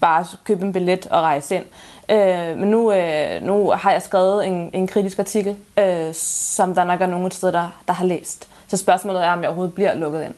[0.01, 1.65] bare købe en billet og rejse ind.
[2.11, 6.85] Øh, men nu, øh, nu har jeg skrevet en, en kritisk artikel, øh, som der
[6.85, 8.49] nok er nogen steder, der, der har læst.
[8.69, 10.35] Så spørgsmålet er, om jeg overhovedet bliver lukket ind.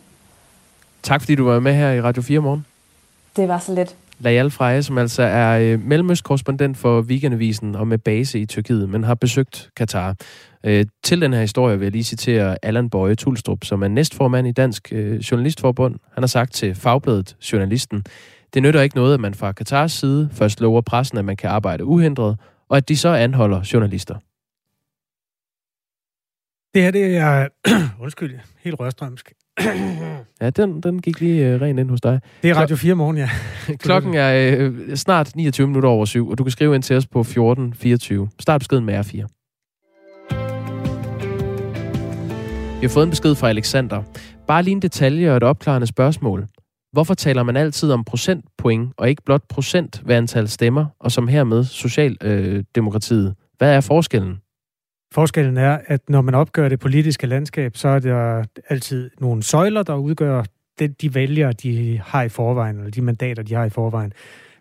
[1.03, 2.67] Tak fordi du var med her i Radio 4 morgen.
[3.37, 3.95] Det var så lidt.
[4.19, 9.05] Layal Freje, som altså er øh, mellemøstkorrespondent for Weekendavisen og med base i Tyrkiet, men
[9.05, 10.17] har besøgt Katar.
[10.65, 14.47] Øh, til den her historie vil jeg lige citere Allan Bøje Tulstrup, som er næstformand
[14.47, 15.95] i Dansk øh, Journalistforbund.
[16.15, 18.05] Han har sagt til Fagbladet Journalisten,
[18.55, 21.51] det nytter ikke noget, at man fra Katars side først lover pressen, at man kan
[21.51, 22.37] arbejde uhindret,
[22.69, 24.15] og at de så anholder journalister.
[26.75, 27.49] Det her, det er,
[28.05, 29.33] undskyld, helt rørstrømsk
[30.41, 32.21] ja, den, den gik lige uh, rent ind hos dig.
[32.43, 33.31] Det er Radio 4 morgen, ja.
[33.85, 37.07] Klokken er uh, snart 29 minutter over syv, og du kan skrive ind til os
[37.07, 38.29] på 1424.
[38.41, 39.27] Start beskeden med R4.
[42.81, 44.03] Vi har fået en besked fra Alexander.
[44.47, 46.47] Bare lige en detalje og et opklarende spørgsmål.
[46.93, 51.29] Hvorfor taler man altid om procentpoint, og ikke blot procent ved antal stemmer, og som
[51.29, 53.27] hermed Socialdemokratiet?
[53.27, 54.37] Øh, Hvad er forskellen?
[55.13, 59.83] Forskellen er, at når man opgør det politiske landskab, så er der altid nogle søjler,
[59.83, 60.45] der udgør
[60.79, 64.13] det, de vælgere, de har i forvejen, eller de mandater, de har i forvejen.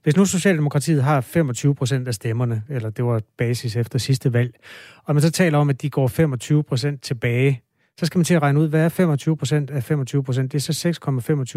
[0.03, 4.53] Hvis nu Socialdemokratiet har 25 procent af stemmerne, eller det var basis efter sidste valg,
[5.03, 7.61] og man så taler om, at de går 25 procent tilbage,
[7.99, 10.51] så skal man til at regne ud, hvad er 25 procent af 25 procent?
[10.51, 10.89] Det er så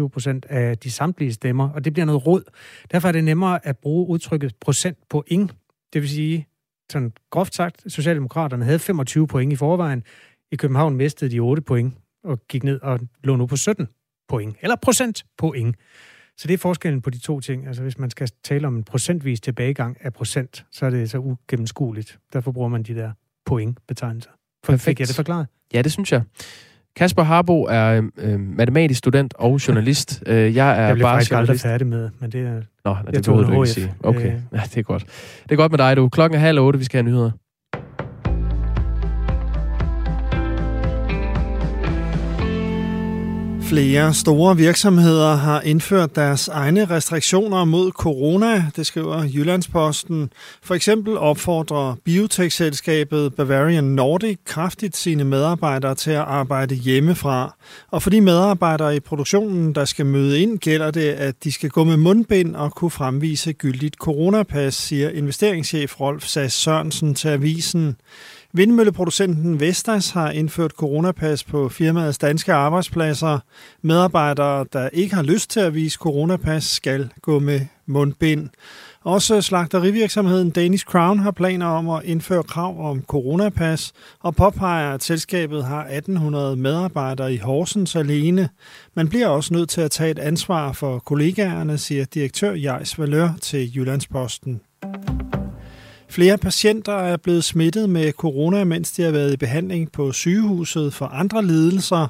[0.03, 2.43] 6,25 procent af de samtlige stemmer, og det bliver noget råd.
[2.91, 5.55] Derfor er det nemmere at bruge udtrykket procent point.
[5.93, 6.47] Det vil sige,
[6.91, 10.03] sådan groft sagt, Socialdemokraterne havde 25 point i forvejen.
[10.51, 11.93] I København mistede de 8 point
[12.23, 13.87] og gik ned og lå nu på 17
[14.27, 15.75] point, eller procent point.
[16.37, 17.67] Så det er forskellen på de to ting.
[17.67, 21.17] Altså hvis man skal tale om en procentvis tilbagegang af procent, så er det så
[21.17, 22.19] ugennemskueligt.
[22.33, 23.11] Derfor bruger man de der
[23.45, 24.31] point-betegnelser.
[24.63, 24.81] Perfekt.
[24.83, 25.47] Fik jeg det forklaret?
[25.73, 26.21] Ja, det synes jeg.
[26.95, 30.23] Kasper Harbo er øh, matematisk student og journalist.
[30.25, 31.63] Øh, jeg er jeg bare faktisk aldrig journalist.
[31.63, 32.53] færdig med, men det er...
[32.85, 33.93] Nå, nej, det behøver du ikke sige.
[34.03, 34.39] Okay, Øh.
[34.53, 35.05] ja, det er godt.
[35.43, 36.09] Det er godt med dig, du.
[36.09, 37.31] Klokken er halv otte, vi skal have nyheder.
[43.69, 50.29] Flere store virksomheder har indført deres egne restriktioner mod corona, det skriver Jyllandsposten.
[50.63, 57.55] For eksempel opfordrer biotekselskabet Bavarian Nordic kraftigt sine medarbejdere til at arbejde hjemmefra.
[57.91, 61.69] Og for de medarbejdere i produktionen, der skal møde ind, gælder det, at de skal
[61.69, 67.95] gå med mundbind og kunne fremvise gyldigt coronapas, siger investeringschef Rolf Sass Sørensen til avisen.
[68.55, 73.39] Vindmølleproducenten Vestas har indført coronapas på firmaets danske arbejdspladser.
[73.81, 78.49] Medarbejdere, der ikke har lyst til at vise coronapas, skal gå med mundbind.
[79.03, 85.03] Også slagterivirksomheden Danish Crown har planer om at indføre krav om coronapas og påpeger, at
[85.03, 88.49] selskabet har 1800 medarbejdere i Horsens alene.
[88.93, 93.29] Man bliver også nødt til at tage et ansvar for kollegaerne, siger direktør Jais Valør
[93.41, 94.61] til Jyllandsposten.
[96.15, 100.93] Flere patienter er blevet smittet med corona, mens de har været i behandling på sygehuset
[100.93, 102.07] for andre lidelser.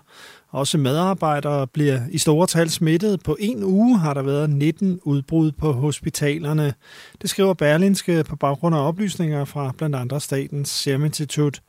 [0.56, 3.24] Også medarbejdere bliver i store tal smittet.
[3.24, 6.74] På en uge har der været 19 udbrud på hospitalerne.
[7.22, 11.62] Det skriver Berlinske på baggrund af oplysninger fra blandt andre Statens Serum Institut.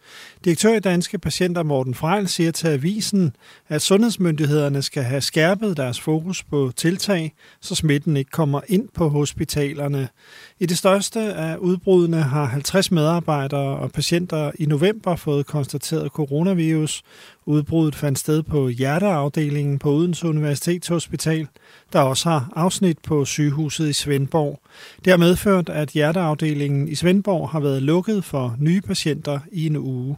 [0.44, 3.37] Direktør i Danske Patienter Morten Frejl siger til avisen,
[3.68, 9.09] at sundhedsmyndighederne skal have skærpet deres fokus på tiltag, så smitten ikke kommer ind på
[9.09, 10.09] hospitalerne.
[10.61, 17.03] I det største af udbrudene har 50 medarbejdere og patienter i november fået konstateret coronavirus.
[17.47, 21.47] Udbruddet fandt sted på hjerteafdelingen på Odense Universitetshospital,
[21.92, 24.61] der også har afsnit på sygehuset i Svendborg.
[25.05, 29.77] Det har medført, at hjerteafdelingen i Svendborg har været lukket for nye patienter i en
[29.77, 30.16] uge.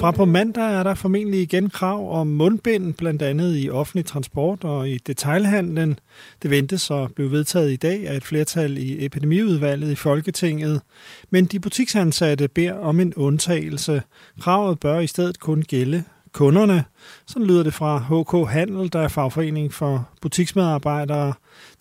[0.00, 4.64] Fra på mandag er der formentlig igen krav om mundbind, blandt andet i offentlig transport
[4.64, 5.98] og i detailhandlen.
[6.42, 10.80] Det ventes at blive vedtaget i dag af et flertal i epidemiudvalget i Folketinget.
[11.30, 14.02] Men de butiksansatte beder om en undtagelse.
[14.40, 16.84] Kravet bør i stedet kun gælde kunderne.
[17.26, 21.32] Sådan lyder det fra HK Handel, der er fagforening for butiksmedarbejdere.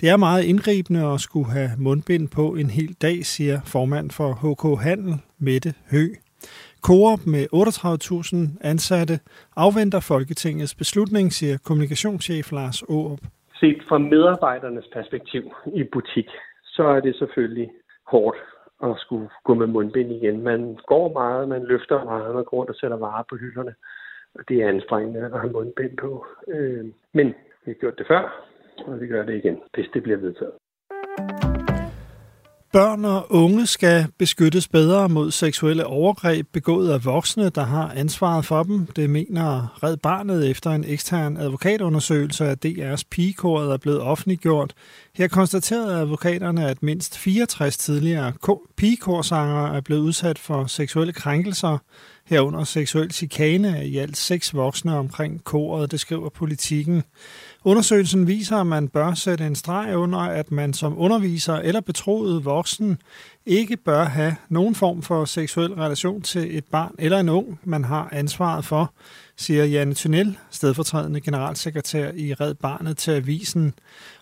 [0.01, 4.33] Det er meget indgribende at skulle have mundbind på en hel dag, siger formand for
[4.33, 6.13] HK Handel, Mette Hø.
[6.87, 9.19] Coop med 38.000 ansatte
[9.55, 13.19] afventer Folketingets beslutning, siger kommunikationschef Lars Aarup.
[13.59, 15.43] Set fra medarbejdernes perspektiv
[15.75, 16.29] i butik,
[16.63, 17.69] så er det selvfølgelig
[18.07, 18.37] hårdt
[18.83, 20.43] at skulle gå med mundbind igen.
[20.43, 23.73] Man går meget, man løfter meget, man går rundt og sætter varer på hylderne.
[24.35, 26.25] Og det er anstrengende at have mundbind på.
[26.47, 27.27] Øh, Men
[27.65, 28.45] vi har gjort det før,
[28.87, 30.53] og vi gør det igen, hvis det bliver vedtaget.
[32.73, 38.45] Børn og unge skal beskyttes bedre mod seksuelle overgreb begået af voksne, der har ansvaret
[38.45, 38.85] for dem.
[38.85, 44.73] Det mener Red Barnet efter en ekstern advokatundersøgelse af DR's pigekoret er blevet offentliggjort.
[45.15, 48.33] Her konstaterede advokaterne, at mindst 64 tidligere
[48.77, 51.77] pigekorsangere er blevet udsat for seksuelle krænkelser,
[52.25, 57.03] herunder seksuel chikane af i alt seks voksne omkring koret, det skriver politikken.
[57.69, 62.45] Undersøgelsen viser, at man bør sætte en streg under, at man som underviser eller betroet
[62.45, 63.01] voksen
[63.45, 67.83] ikke bør have nogen form for seksuel relation til et barn eller en ung, man
[67.83, 68.93] har ansvaret for,
[69.37, 73.73] siger Janne Tunnel, stedfortrædende generalsekretær i Red Barnet til avisen.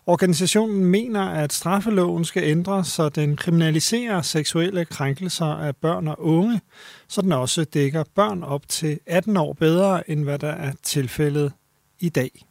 [0.06, 6.62] Organisationen mener, at straffeloven skal ændres, så den kriminaliserer seksuelle krænkelser af børn og unge,
[7.08, 11.52] så den også dækker børn op til 18 år bedre, end hvad der er tilfældet
[12.00, 12.47] i dag.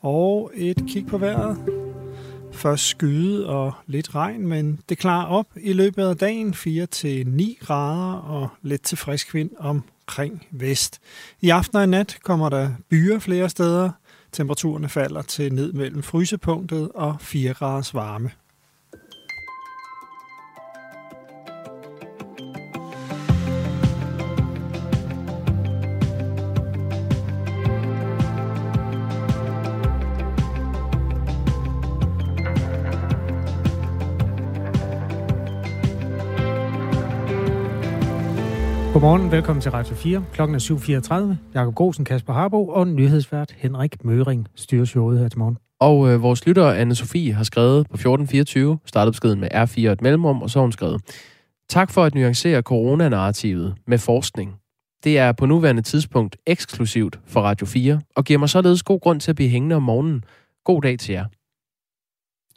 [0.00, 1.58] Og et kig på vejret.
[2.52, 8.12] Først skyde og lidt regn, men det klarer op i løbet af dagen 4-9 grader
[8.14, 11.00] og lidt til frisk vind omkring vest.
[11.40, 13.90] I aften og i nat kommer der byer flere steder.
[14.32, 18.30] Temperaturerne falder til ned mellem frysepunktet og 4 graders varme.
[39.00, 40.24] Godmorgen, velkommen til Radio 4.
[40.32, 41.54] Klokken er 7.34.
[41.54, 45.58] Jakob Grosen, Kasper Harbo og nyhedsvært Henrik Møring styrer showet her til morgen.
[45.78, 49.92] Og øh, vores lytter, anne Sofie har skrevet på 1424, startet beskeden med R4 og
[49.92, 51.02] et mellemrum, og så har hun skrevet,
[51.68, 54.54] Tak for at nuancere coronanarrativet med forskning.
[55.04, 59.20] Det er på nuværende tidspunkt eksklusivt for Radio 4, og giver mig således god grund
[59.20, 60.24] til at blive hængende om morgenen.
[60.64, 61.24] God dag til jer.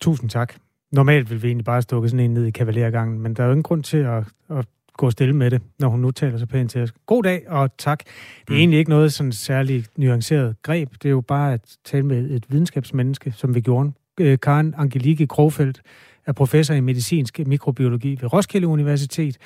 [0.01, 0.53] Tusind tak.
[0.91, 3.51] Normalt vil vi egentlig bare stukke sådan en ned i kavalergangen, men der er jo
[3.51, 4.65] ingen grund til at, at
[4.97, 6.93] gå stille med det, når hun nu taler så pænt til os.
[7.05, 7.99] God dag, og tak.
[8.05, 8.09] Det
[8.47, 8.55] er mm.
[8.55, 10.89] egentlig ikke noget sådan særligt nuanceret greb.
[10.93, 13.91] Det er jo bare at tale med et videnskabsmenneske, som vi gjorde.
[14.19, 15.81] Øh, Karen Angelike Krofeldt
[16.25, 19.37] er professor i medicinsk mikrobiologi ved Roskilde Universitet,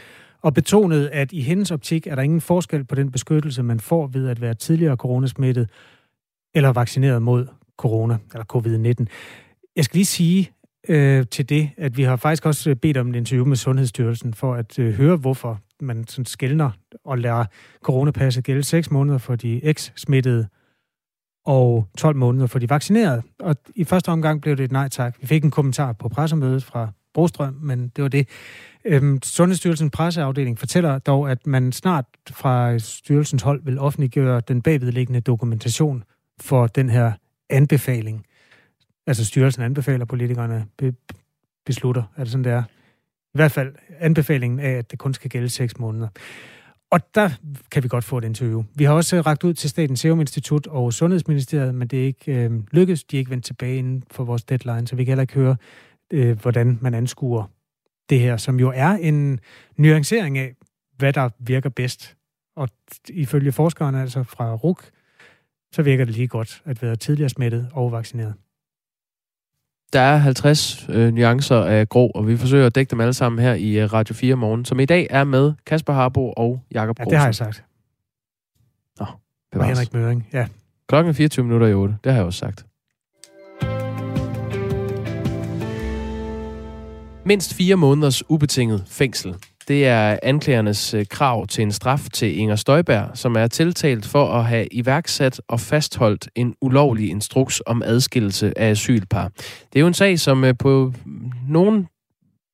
[0.41, 4.07] og betonede, at i hendes optik er der ingen forskel på den beskyttelse, man får
[4.07, 5.69] ved at være tidligere coronasmittet
[6.55, 9.05] eller vaccineret mod corona, eller covid-19.
[9.75, 10.51] Jeg skal lige sige,
[10.89, 14.53] øh, til det, at vi har faktisk også bedt om en interview med Sundhedsstyrelsen for
[14.53, 16.71] at øh, høre, hvorfor man sådan skældner
[17.05, 17.45] og lader
[17.83, 20.47] coronapasset gælde 6 måneder for de eks-smittede
[21.45, 23.21] og 12 måneder for de vaccinerede.
[23.39, 25.17] Og i første omgang blev det et nej tak.
[25.21, 28.27] Vi fik en kommentar på pressemødet fra Brostrøm, men det var det.
[28.85, 35.21] Øhm, Sundhedsstyrelsens presseafdeling fortæller dog, at man snart fra styrelsens hold vil offentliggøre den bagvedliggende
[35.21, 36.03] dokumentation
[36.41, 37.11] for den her
[37.49, 38.25] anbefaling.
[39.07, 40.93] Altså styrelsen anbefaler, politikerne be,
[41.65, 42.03] beslutter.
[42.17, 42.63] Er det sådan, det er?
[43.33, 46.07] I hvert fald anbefalingen af, at det kun skal gælde seks måneder.
[46.89, 47.29] Og der
[47.71, 48.63] kan vi godt få et interview.
[48.75, 52.05] Vi har også øh, ragt ud til Statens Serum Institut og Sundhedsministeriet, men det er
[52.05, 53.03] ikke øh, lykkedes.
[53.03, 55.55] De er ikke vendt tilbage inden for vores deadline, så vi kan heller ikke høre,
[56.13, 57.51] øh, hvordan man anskuer
[58.09, 59.39] det her, som jo er en
[59.77, 60.55] nuancering af,
[60.97, 62.15] hvad der virker bedst.
[62.55, 62.69] Og
[63.09, 64.89] ifølge forskerne, altså fra RUK,
[65.71, 68.33] så virker det lige godt at være tidligere smittet og vaccineret.
[69.93, 73.39] Der er 50 øh, nuancer af grå, og vi forsøger at dække dem alle sammen
[73.39, 76.99] her i uh, Radio 4 morgen, som i dag er med Kasper Harbo og Jakob
[76.99, 77.63] Ja, det har jeg sagt.
[78.99, 79.05] Nå,
[79.55, 80.47] Og Henrik Møring, ja.
[80.89, 82.65] Klokken er 24 minutter i 8, det har jeg også sagt.
[87.25, 89.35] Mindst fire måneders ubetinget fængsel.
[89.67, 94.25] Det er anklagernes øh, krav til en straf til Inger Støjberg, som er tiltalt for
[94.25, 99.31] at have iværksat og fastholdt en ulovlig instruks om adskillelse af asylpar.
[99.73, 100.93] Det er jo en sag, som øh, på
[101.49, 101.87] nogle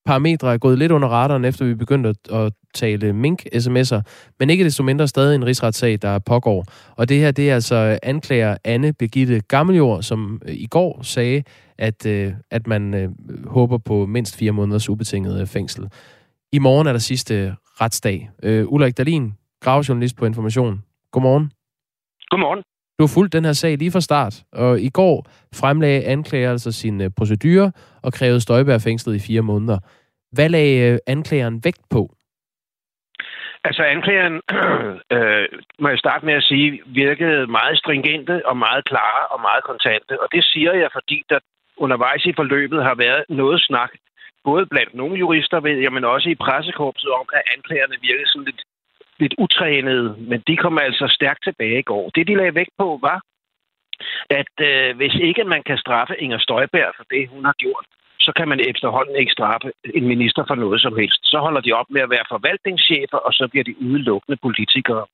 [0.05, 4.01] parametre er gået lidt under radaren, efter vi begyndte at, at tale mink-sms'er,
[4.39, 6.65] men ikke desto mindre stadig en rigsretssag, der pågår.
[6.95, 11.43] Og det her, det er altså anklager Anne Begitte Gammeljord, som øh, i går sagde,
[11.77, 12.05] at,
[12.51, 15.87] at man håber på mindst fire måneders ubetinget fængsel.
[16.57, 18.29] I morgen er der sidste retsdag.
[18.47, 20.83] Uh, Ulrik Dalin, gravejournalist på Information.
[21.11, 21.51] Godmorgen.
[22.29, 22.63] Godmorgen.
[22.99, 25.27] Du har fulgt den her sag lige fra start, og i går
[25.59, 27.71] fremlagde anklager altså sin uh, procedure
[28.03, 29.77] og krævede Støjberg fængslet i fire måneder.
[30.31, 32.01] Hvad lagde uh, anklageren vægt på?
[33.63, 34.41] Altså anklageren,
[35.15, 35.45] øh,
[35.79, 40.21] må jeg starte med at sige, virkede meget stringente og meget klare og meget kontante.
[40.21, 41.39] Og det siger jeg, fordi der
[41.77, 43.91] undervejs i forløbet har været noget snak
[44.43, 48.45] både blandt nogle jurister, ved jeg, men også i pressekorpset om, at anklagerne virkede sådan
[48.45, 48.61] lidt,
[49.19, 50.15] lidt utrænede.
[50.19, 52.09] Men de kom altså stærkt tilbage i går.
[52.09, 53.19] Det, de lagde vægt på, var,
[54.29, 57.85] at øh, hvis ikke man kan straffe Inger Støjberg for det, hun har gjort,
[58.19, 61.19] så kan man efterhånden ikke straffe en minister for noget som helst.
[61.23, 65.05] Så holder de op med at være forvaltningschefer, og så bliver de udelukkende politikere.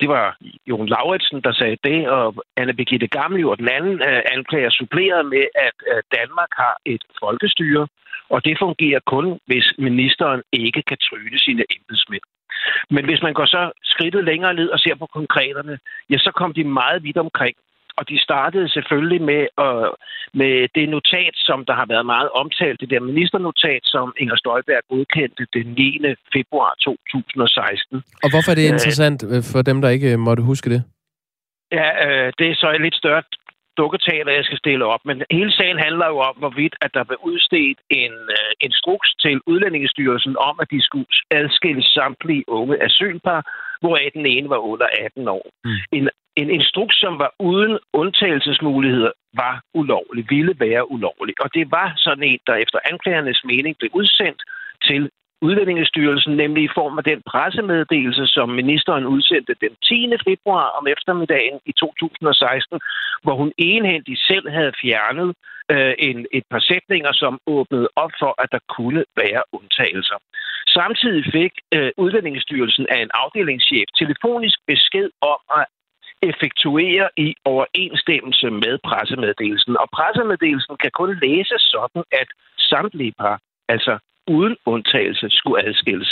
[0.00, 0.36] Det var
[0.68, 3.08] Jon Lauritsen, der sagde det, og Anne Birgitte
[3.50, 7.88] og den anden øh, anklager, supplerede med, at øh, Danmark har et folkestyre,
[8.30, 12.26] og det fungerer kun, hvis ministeren ikke kan tryne sine embedsmænd.
[12.90, 15.78] Men hvis man går så skridtet længere ned og ser på konkreterne,
[16.10, 17.56] ja, så kom de meget vidt omkring.
[17.98, 19.90] Og de startede selvfølgelig med, øh,
[20.40, 24.82] med det notat, som der har været meget omtalt, det der ministernotat, som Inger Støjberg
[24.90, 25.98] godkendte den 9.
[26.36, 28.02] februar 2016.
[28.24, 30.80] Og hvorfor er det interessant øh, for dem, der ikke måtte huske det?
[31.72, 33.22] Ja, øh, det er så et lidt større
[33.80, 35.02] dukketeater, jeg skal stille op.
[35.04, 39.40] Men hele sagen handler jo om, hvorvidt at der blev udstedt en uh, instruks til
[39.46, 43.40] Udlændingestyrelsen om, at de skulle adskille samtlige unge asylpar,
[43.80, 45.46] hvoraf den ene var under 18 år.
[45.64, 45.70] Mm.
[45.98, 51.34] En, en instruks, som var uden undtagelsesmuligheder, var ulovlig, ville være ulovlig.
[51.44, 54.42] Og det var sådan en, der efter anklagernes mening blev udsendt
[54.88, 55.10] til
[55.42, 60.12] Udlændingestyrelsen, nemlig i form af den pressemeddelelse, som ministeren udsendte den 10.
[60.28, 62.80] februar om eftermiddagen i 2016,
[63.22, 65.30] hvor hun enhændigt selv havde fjernet
[65.72, 70.18] øh, en, et par sætninger, som åbnede op for, at der kunne være undtagelser.
[70.78, 75.66] Samtidig fik øh, Udlændingestyrelsen af en afdelingschef telefonisk besked om at
[76.22, 79.74] effektuere i overensstemmelse med pressemeddelelsen.
[79.82, 82.28] Og pressemeddelelsen kan kun læses sådan, at
[82.72, 83.36] samtlige par,
[83.68, 83.98] altså
[84.28, 86.10] uden undtagelse skulle adskilles.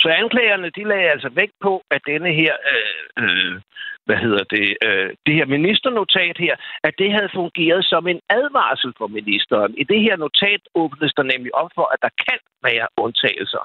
[0.00, 3.60] Så anklagerne, de lagde altså vægt på, at denne her, øh, øh,
[4.06, 6.54] hvad hedder det, øh, det her ministernotat her,
[6.84, 9.74] at det havde fungeret som en advarsel for ministeren.
[9.82, 13.64] I det her notat åbnes der nemlig op for, at der kan være undtagelser.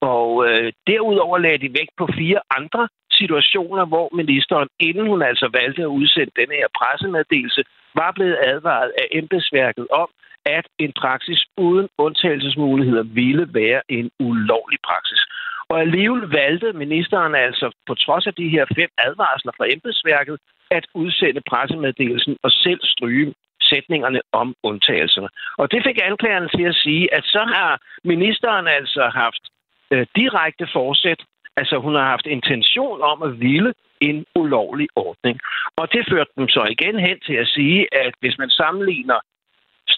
[0.00, 2.88] Og øh, derudover lagde de vægt på fire andre
[3.20, 7.62] situationer, hvor ministeren, inden hun altså valgte at udsende denne her pressemeddelelse,
[8.00, 10.08] var blevet advaret af embedsværket om,
[10.46, 15.22] at en praksis uden undtagelsesmuligheder ville være en ulovlig praksis.
[15.68, 20.38] Og alligevel valgte ministeren altså, på trods af de her fem advarsler fra embedsværket,
[20.70, 25.28] at udsende pressemeddelelsen og selv stryge sætningerne om undtagelserne.
[25.58, 29.42] Og det fik anklagerne til at sige, at så har ministeren altså haft
[29.90, 31.20] øh, direkte forsæt
[31.56, 35.40] Altså, hun har haft intention om at ville en ulovlig ordning.
[35.76, 39.18] Og det førte dem så igen hen til at sige, at hvis man sammenligner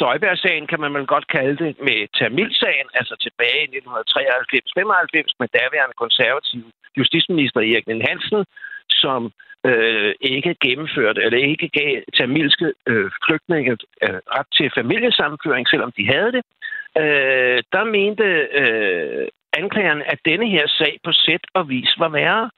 [0.02, 5.96] Støjbær-sagen, kan man vel godt kalde det, med Tamil-sagen, altså tilbage i 1993-95 med daværende
[6.04, 6.62] konservativ
[7.00, 8.44] justitsminister Erik Nien Hansen,
[9.02, 9.20] som
[9.68, 13.72] øh, ikke gennemførte, eller ikke gav tamilske øh, flygtninge
[14.04, 16.42] øh, ret til familiesammenføring, selvom de havde det.
[17.02, 18.26] Øh, der mente
[18.60, 19.28] øh,
[19.60, 22.50] anklageren, at denne her sag på sæt og vis var værre.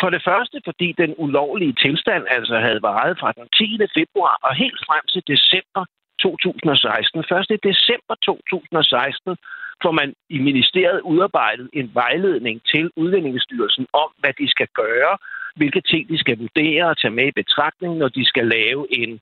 [0.00, 3.78] For det første, fordi den ulovlige tilstand altså havde varet fra den 10.
[3.98, 5.84] februar og helt frem til december
[6.22, 7.24] 2016.
[7.32, 9.36] Først i december 2016
[9.82, 15.14] får man i ministeriet udarbejdet en vejledning til Udlændingsstyrelsen om, hvad de skal gøre,
[15.56, 19.20] hvilke ting de skal vurdere og tage med i betragtning, når de skal lave en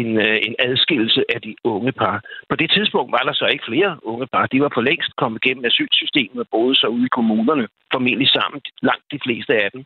[0.00, 2.16] en, øh, en adskillelse af de unge par.
[2.48, 4.46] På det tidspunkt var der så ikke flere unge par.
[4.46, 8.60] De var for længst kommet gennem asylsystemet og boede så ude i kommunerne, formentlig sammen,
[8.82, 9.82] langt de fleste af dem.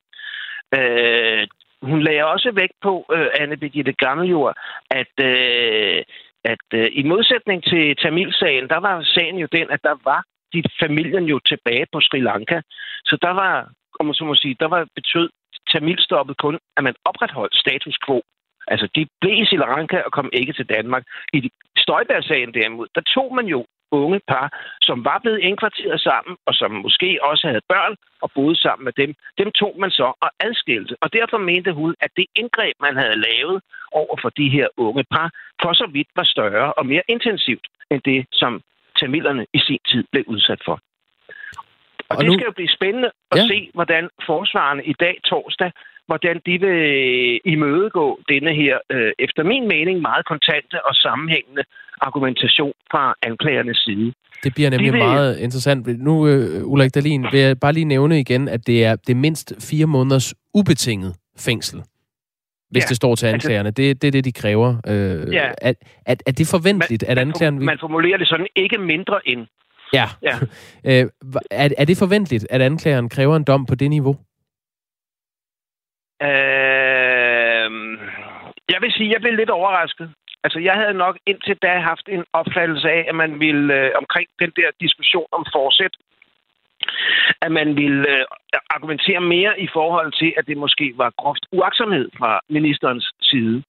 [0.78, 1.46] Øh,
[1.82, 4.54] hun lagde også vægt på, øh, Anne Birgitte Gammeljord,
[4.90, 6.02] at, øh,
[6.45, 10.62] at øh, i modsætning til Tamil-sagen, der var sagen jo den, at der var de
[10.82, 12.61] familien jo tilbage på Sri Lanka.
[13.05, 13.70] Så der var,
[14.01, 15.28] om man så må sige, der var betød
[15.72, 18.22] Tamil-stoppet kun, at man opretholdt status quo.
[18.66, 21.05] Altså, de blev i Sri Lanka og kom ikke til Danmark.
[21.32, 24.47] I Støjberg-sagen derimod, der tog man jo unge par,
[24.82, 28.93] som var blevet indkvarteret sammen, og som måske også havde børn og boede sammen med
[28.93, 30.97] dem, dem tog man så og adskilte.
[31.01, 33.62] Og derfor mente hun, at det indgreb, man havde lavet
[33.93, 35.30] over for de her unge par,
[35.62, 38.62] for så vidt var større og mere intensivt end det, som
[39.01, 40.80] tamilerne i sin tid blev udsat for.
[42.09, 42.32] Og, og det nu...
[42.32, 43.47] skal jo blive spændende at ja.
[43.47, 45.70] se, hvordan forsvarerne i dag torsdag
[46.09, 46.82] hvordan de vil
[47.44, 51.62] imødegå denne her, øh, efter min mening, meget kontante og sammenhængende
[52.00, 54.12] argumentation fra anklagernes side.
[54.44, 55.04] Det bliver nemlig de vil...
[55.04, 55.86] meget interessant.
[55.86, 59.70] Nu, uh, Ulrik Dahlin, vil jeg bare lige nævne igen, at det er det mindst
[59.70, 61.14] fire måneders ubetinget
[61.46, 61.82] fængsel
[62.70, 63.66] hvis ja, det står til altså- anklagerne.
[63.66, 64.68] Altså, det, det er det, de kræver.
[64.86, 65.50] Øh, ja.
[65.62, 65.72] er,
[66.06, 67.64] er, er det forventeligt, man, at anklageren...
[67.64, 69.46] Man formulerer det sådan, ikke mindre end.
[69.92, 70.06] Ja.
[70.22, 70.34] ja.
[71.02, 71.11] øh,
[71.50, 74.16] er, er det forventeligt, at anklageren kræver en dom på det niveau?
[76.22, 77.70] Øh,
[78.72, 80.10] jeg vil sige, jeg blev lidt overrasket.
[80.44, 84.28] Altså, jeg havde nok indtil da haft en opfattelse af, at man ville øh, omkring
[84.42, 85.94] den der diskussion om forsæt,
[87.44, 88.24] at man ville øh,
[88.70, 93.62] argumentere mere i forhold til, at det måske var groft uaksomhed fra ministerens side.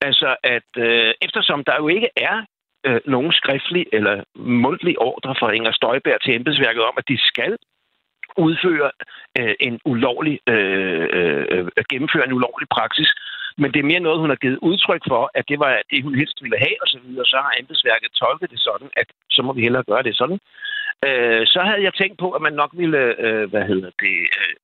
[0.00, 2.44] Altså, at øh, eftersom der jo ikke er
[2.86, 7.56] øh, nogen skriftlig eller mundtlig ordre fra Inger Støjberg til embedsværket om, at de skal
[8.36, 8.90] udføre
[9.38, 13.10] øh, en ulovlig, øh, øh, øh, gennemføre en ulovlig praksis.
[13.56, 16.14] Men det er mere noget, hun har givet udtryk for, at det var det, hun
[16.14, 17.26] helst ville have, og så videre.
[17.26, 20.38] Så har embedsværket tolket det sådan, at så må vi hellere gøre det sådan.
[21.06, 24.54] Øh, så havde jeg tænkt på, at man nok ville, øh, hvad hedder det, øh,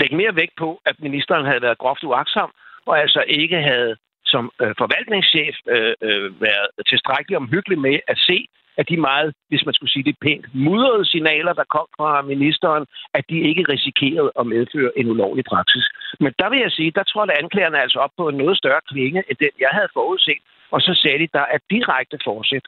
[0.00, 2.50] lægge mere vægt på, at ministeren havde været groft uaksom,
[2.86, 8.38] og altså ikke havde som øh, forvaltningschef øh, øh, været tilstrækkeligt omhyggelig med at se,
[8.80, 12.84] at de meget, hvis man skulle sige det pænt, mudrede signaler, der kom fra ministeren,
[13.14, 15.86] at de ikke risikerede at medføre en ulovlig praksis.
[16.20, 18.56] Men der vil jeg sige, der tror jeg, at anklagerne altså op på en noget
[18.56, 20.40] større klinge, end den, jeg havde forudset.
[20.74, 22.66] Og så sagde de, der er direkte forsæt.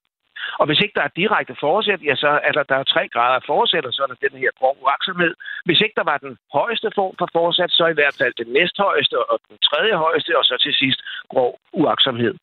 [0.61, 3.37] Og hvis ikke der er direkte forsæt, ja, så er der, der er tre grader
[3.41, 5.35] af forsæt, og så er der den her grov uaksomhed.
[5.67, 9.17] Hvis ikke der var den højeste form for forsæt, så i hvert fald den næsthøjeste
[9.33, 11.01] og den tredje højeste, og så til sidst
[11.33, 12.35] grov uaksomhed.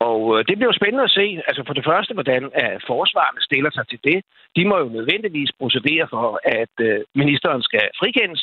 [0.00, 3.40] Og øh, det bliver jo spændende at se, altså for det første, hvordan at forsvarerne
[3.48, 4.18] stiller sig til det.
[4.56, 8.42] De må jo nødvendigvis procedere for, at øh, ministeren skal frikendes,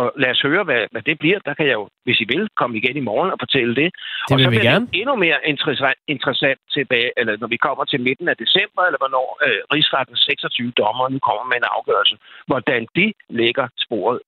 [0.00, 1.38] og lad os høre, hvad, hvad det bliver.
[1.46, 3.88] Der kan jeg jo, hvis I vil, komme igen i morgen og fortælle det.
[4.28, 4.86] Det og så bliver gerne.
[4.86, 9.00] det endnu mere interessant, interessant tilbage, eller når vi kommer til midten af december, eller
[9.02, 12.16] hvornår øh, rigsrettens 26 dommer nu kommer med en afgørelse,
[12.46, 13.06] hvordan de
[13.40, 14.20] lægger sporet.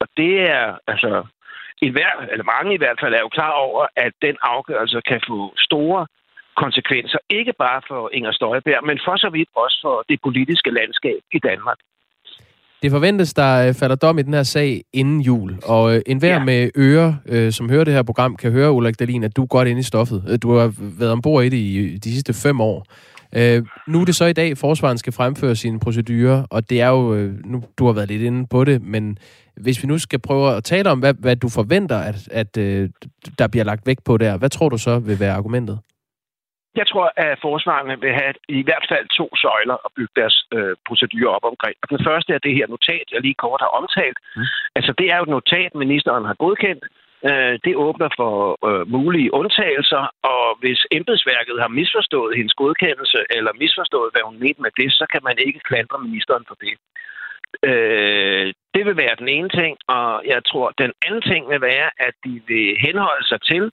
[0.00, 1.10] Og det er, altså,
[1.86, 5.20] i hver, eller mange i hvert fald er jo klar over, at den afgørelse kan
[5.28, 6.06] få store
[6.62, 11.20] konsekvenser, ikke bare for Inger Støjberg, men for så vidt også for det politiske landskab
[11.32, 11.78] i Danmark.
[12.84, 16.32] Det forventes, der øh, falder dom i den her sag inden jul, og øh, enhver
[16.32, 16.44] ja.
[16.44, 19.46] med ører, øh, som hører det her program, kan høre, Ulrik Dahlin, at du er
[19.46, 20.38] godt inde i stoffet.
[20.42, 22.86] Du har været ombord i det i de sidste fem år.
[23.32, 26.88] Øh, nu er det så i dag, forsvaren skal fremføre sine procedurer, og det er
[26.88, 29.18] jo, nu du har været lidt inde på det, men
[29.56, 32.90] hvis vi nu skal prøve at tale om, hvad, hvad du forventer, at, at øh,
[33.38, 35.78] der bliver lagt vægt på der, hvad tror du så vil være argumentet?
[36.80, 40.74] Jeg tror, at forsvarerne vil have i hvert fald to søjler at bygge deres øh,
[40.88, 41.76] procedurer op omkring.
[41.82, 44.18] Og den første er det her notat, jeg lige kort har omtalt.
[44.36, 44.42] Mm.
[44.78, 46.84] Altså, det er jo et notat, ministeren har godkendt.
[47.28, 48.34] Øh, det åbner for
[48.68, 50.02] øh, mulige undtagelser,
[50.32, 55.04] og hvis embedsværket har misforstået hendes godkendelse, eller misforstået, hvad hun mente med det, så
[55.12, 56.74] kan man ikke klandre ministeren for det.
[57.70, 61.88] Øh, det vil være den ene ting, og jeg tror, den anden ting vil være,
[62.06, 63.64] at de vil henholde sig til,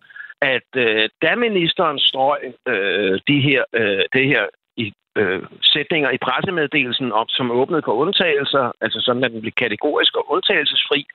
[0.42, 4.44] at øh, da ministeren strøg øh, de her, øh, det her
[4.78, 9.52] i, øh, sætninger i pressemeddelelsen op, som åbnede for undtagelser, altså sådan, at den blev
[9.52, 11.06] kategorisk og undtagelsesfri,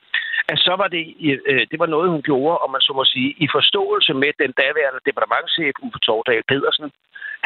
[0.52, 1.02] at så var det,
[1.50, 4.52] øh, det var noget, hun gjorde, om man så må sige, i forståelse med den
[4.62, 6.90] daværende departementchef Uffe Tordal Pedersen.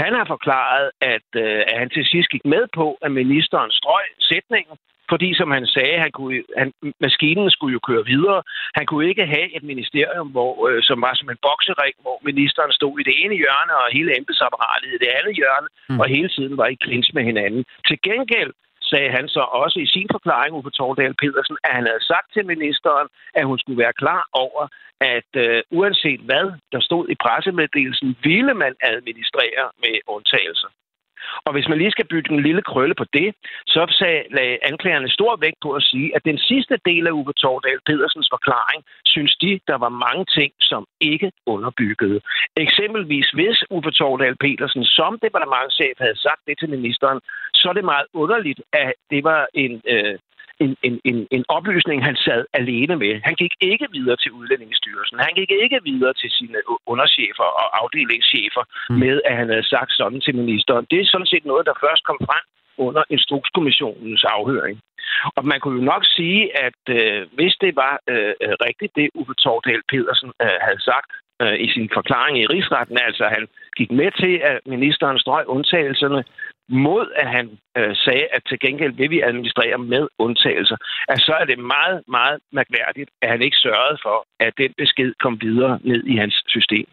[0.02, 4.06] Han har forklaret, at, øh, at han til sidst gik med på, at ministeren strøg
[4.30, 4.76] sætningen,
[5.12, 6.68] fordi, som han sagde, han kunne, han,
[7.06, 8.40] maskinen skulle jo køre videre.
[8.78, 12.72] Han kunne ikke have et ministerium, hvor, øh, som var som en boksering, hvor ministeren
[12.78, 16.00] stod i det ene hjørne, og hele embedsapparatet i det andet hjørne, mm.
[16.00, 17.62] og hele tiden var i klins med hinanden.
[17.88, 18.52] Til gengæld
[18.90, 22.44] sagde han så også i sin forklaring, Uffe Tordal Pedersen, at han havde sagt til
[22.52, 24.62] ministeren, at hun skulle være klar over,
[25.16, 30.70] at øh, uanset hvad der stod i pressemeddelelsen, ville man administrere med undtagelser.
[31.46, 33.28] Og hvis man lige skal bygge en lille krølle på det,
[33.66, 37.32] så sagde, lagde anklagerne stor vægt på at sige, at den sidste del af Uwe
[37.32, 42.20] Tordal Pedersens forklaring, synes de, der var mange ting, som ikke underbyggede.
[42.56, 47.20] Eksempelvis, hvis Uwe Tordal Petersen som departementchef havde sagt det til ministeren,
[47.54, 50.18] så er det meget underligt, at det var en, øh,
[50.64, 53.20] en, en, en, en oplysning, han sad alene med.
[53.28, 55.18] Han gik ikke videre til Udlændingsstyrelsen.
[55.18, 58.96] Han gik ikke videre til sine underchefer og afdelingschefer mm.
[59.02, 60.86] med, at han havde sagt sådan til ministeren.
[60.90, 62.44] Det er sådan set noget, der først kom frem
[62.86, 64.80] under Instrukskommissionens afhøring.
[65.36, 68.34] Og man kunne jo nok sige, at øh, hvis det var øh,
[68.66, 71.10] rigtigt, det Uffe Tordal Pedersen øh, havde sagt
[71.42, 73.44] øh, i sin forklaring i rigsretten, altså han
[73.78, 76.20] gik med til, at ministeren strøg undtagelserne,
[76.70, 80.76] mod at han øh, sagde, at til gengæld vil vi administrere med undtagelser,
[81.08, 85.12] at så er det meget, meget mærkværdigt, at han ikke sørgede for, at den besked
[85.20, 86.86] kom videre ned i hans system.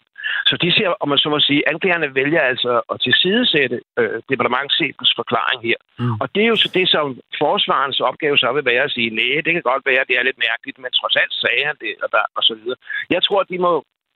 [0.50, 5.12] Så de siger, om man så må sige, anklagerne vælger altså at tilsidesætte øh, departementchefens
[5.20, 5.80] forklaring her.
[6.00, 6.16] Mm.
[6.22, 7.06] Og det er jo så det, som
[7.44, 10.40] forsvarens opgave så vil være at sige, nej, det kan godt være, det er lidt
[10.50, 12.80] mærkeligt, men trods alt sagde han det, og, der, og så videre.
[13.10, 13.74] Jeg tror, at de må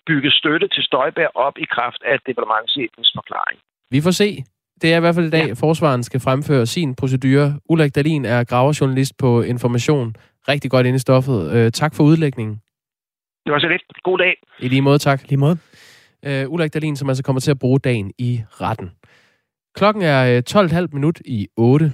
[0.07, 3.59] bygge støtte til Støjberg op i kraft af departementchefens forklaring.
[3.93, 4.29] Vi får se.
[4.81, 5.53] Det er i hvert fald i dag, ja.
[5.53, 7.59] forsvaren skal fremføre sin procedure.
[7.69, 10.15] Ulrik Dalin er graverjournalist på Information.
[10.47, 11.51] Rigtig godt inde i stoffet.
[11.51, 12.55] Øh, tak for udlægningen.
[13.45, 13.81] Det var så lidt.
[14.03, 14.33] God dag.
[14.59, 15.21] I lige måde, tak.
[15.29, 15.57] Lige måde.
[16.25, 18.89] Øh, Ulrik Dalin, som altså kommer til at bruge dagen i retten.
[19.75, 21.93] Klokken er 12,5 øh, minut i 8.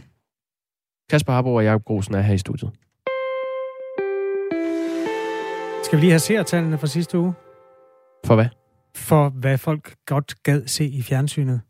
[1.10, 2.72] Kasper Harbo og Jacob Grosen er her i studiet.
[5.84, 7.34] Skal vi lige have seertallene fra sidste uge?
[8.26, 8.48] For hvad?
[8.96, 11.62] For hvad folk godt gad se i fjernsynet.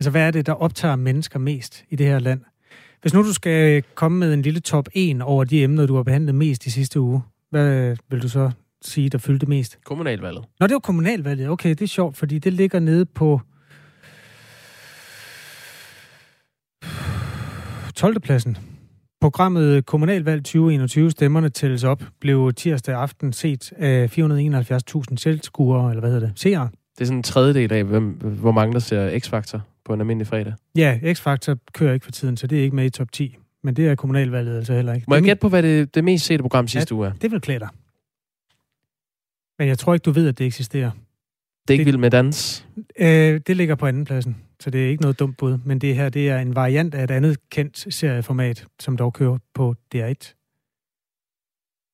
[0.00, 2.40] Altså, hvad er det, der optager mennesker mest i det her land?
[3.02, 6.02] Hvis nu du skal komme med en lille top 1 over de emner, du har
[6.02, 8.50] behandlet mest i sidste uge, hvad vil du så
[8.82, 9.78] sige, der fyldte mest?
[9.84, 10.44] Kommunalvalget.
[10.60, 11.48] Nå, det var kommunalvalget.
[11.48, 13.40] Okay, det er sjovt, fordi det ligger nede på
[17.94, 18.20] 12.
[18.20, 18.58] pladsen.
[19.20, 26.10] Programmet Kommunalvalg 2021, stemmerne tælles op, blev tirsdag aften set af 471.000 selvskuere, eller hvad
[26.10, 26.68] hedder det, seere.
[26.94, 30.26] Det er sådan en tredjedel af, hvem, hvor mange der ser X-Factor på en almindelig
[30.26, 30.54] fredag.
[30.76, 33.36] Ja, X-Factor kører ikke for tiden, så det er ikke med i top 10.
[33.62, 35.04] Men det er kommunalvalget altså heller ikke.
[35.08, 37.12] Må jeg gætte på, hvad det, det mest sete program sidste ja, uge er?
[37.12, 37.68] det vil klæde dig.
[39.58, 40.90] Men jeg tror ikke, du ved, at det eksisterer.
[41.68, 42.66] Det er ikke vildt med dans?
[42.98, 45.58] Øh, det ligger på anden pladsen, så det er ikke noget dumt bud.
[45.64, 49.38] Men det her, det er en variant af et andet kendt serieformat, som dog kører
[49.54, 50.36] på DR1.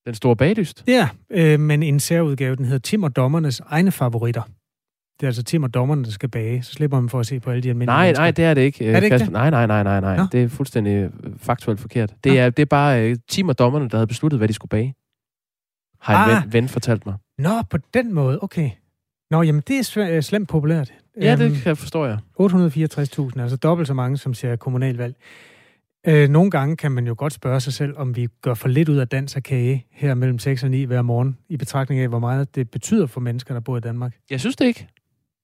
[0.07, 0.85] Den store bagdyst?
[0.87, 4.43] Ja, øh, men en særudgave, den hedder Tim og Dommernes egne favoritter.
[5.21, 6.63] Det er altså Tim og dommerne, der skal bage.
[6.63, 8.23] Så slipper man for at se på alle de almindelige Nej, mennesker.
[8.23, 8.87] nej, det er det ikke.
[8.87, 9.31] Er det ikke det?
[9.33, 10.17] Nej, nej, nej, nej, nej.
[10.17, 10.23] Nå.
[10.33, 12.15] Det er fuldstændig øh, faktuelt forkert.
[12.25, 14.69] Det er, det er bare uh, Tim og dommerne, der havde besluttet, hvad de skulle
[14.71, 14.95] bage.
[16.01, 16.43] Har en Ah.
[16.45, 17.15] ven, ven fortalt mig.
[17.39, 18.71] Nå, på den måde, okay.
[19.31, 20.93] Nå, jamen det er svæ- slemt populært.
[21.21, 22.19] Ja, det Øhm, kan jeg forstår jeg.
[22.41, 25.17] 864.000, altså dobbelt så mange, som ser kommunalvalg.
[26.07, 28.89] Øh, nogle gange kan man jo godt spørge sig selv, om vi gør for lidt
[28.89, 32.09] ud af dans og kage her mellem 6 og 9 hver morgen, i betragtning af,
[32.09, 34.17] hvor meget det betyder for mennesker, der bor i Danmark.
[34.31, 34.87] Jeg synes det ikke.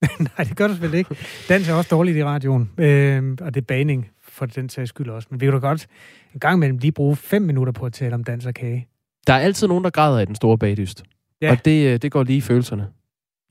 [0.38, 1.16] Nej, det gør du selvfølgelig ikke.
[1.48, 5.10] Dans er også dårligt i radioen, øh, og det er baning for den sags skyld
[5.10, 5.28] også.
[5.30, 5.86] Men vi kan da godt
[6.34, 8.88] en gang imellem lige bruge fem minutter på at tale om dans og kage.
[9.26, 11.02] Der er altid nogen, der græder i den store bagdyst.
[11.42, 11.50] Ja.
[11.50, 12.88] Og det, øh, det går lige i følelserne,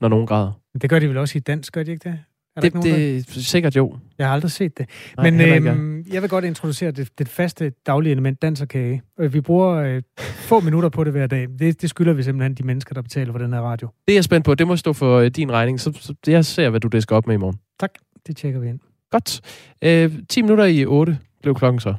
[0.01, 0.51] når nogen græder.
[0.81, 2.19] Det gør de vel også i dans, gør de ikke det?
[2.55, 3.97] Er det, nogen, det er sikkert jo.
[4.17, 4.89] Jeg har aldrig set det.
[5.17, 9.01] Nej, Men øhm, jeg vil godt introducere det, det faste daglige element, dans og kage.
[9.17, 11.47] Vi bruger øh, få minutter på det hver dag.
[11.59, 13.89] Det, det skylder vi simpelthen de mennesker, der betaler for den her radio.
[14.07, 14.55] Det er jeg spændt på.
[14.55, 15.79] Det må stå for øh, din regning.
[15.79, 17.59] Så, så jeg ser, hvad du skal op med i morgen.
[17.79, 17.91] Tak.
[18.27, 18.79] Det tjekker vi ind.
[19.11, 19.41] Godt.
[19.81, 21.95] Øh, 10 minutter i 8 blev klokken så.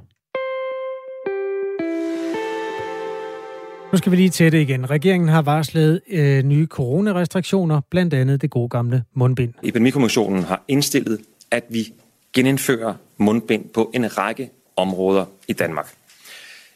[3.93, 4.91] Nu skal vi lige til det igen.
[4.91, 9.55] Regeringen har varslet øh, nye coronarestriktioner, blandt andet det gode gamle mundbind.
[9.63, 11.21] Epidemikommissionen har indstillet,
[11.51, 11.93] at vi
[12.33, 15.95] genindfører mundbind på en række områder i Danmark.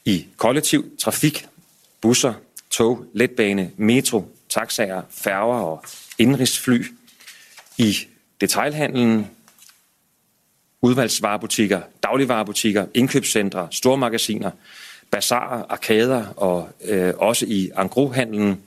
[0.04, 1.46] I kollektiv trafik,
[2.00, 2.34] busser,
[2.70, 5.84] tog, letbane, metro, taxaer, færger og
[6.18, 6.84] indrigsfly.
[7.78, 7.96] I
[8.40, 9.26] detailhandlen,
[10.82, 14.50] udvalgsvarebutikker, dagligvarebutikker, indkøbscentre, stormagasiner–
[15.12, 18.60] bazarer, arkader og øh, også i angrohandlen.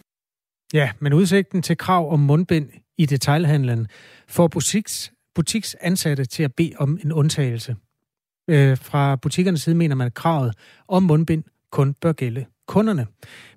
[0.73, 3.87] Ja, men udsigten til krav om mundbind i detailhandlen
[4.27, 7.75] får butiks, butiksansatte til at bede om en undtagelse.
[8.49, 10.53] Øh, fra butikkernes side mener man, at kravet
[10.87, 13.05] om mundbind kun bør gælde kunderne.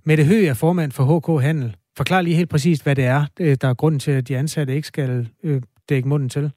[0.05, 1.77] Mette Høgh er formand for HK Handel.
[1.97, 4.75] Forklar lige helt præcist, hvad det er, øh, der er grunden til, at de ansatte
[4.75, 6.51] ikke skal øh, dække munden til.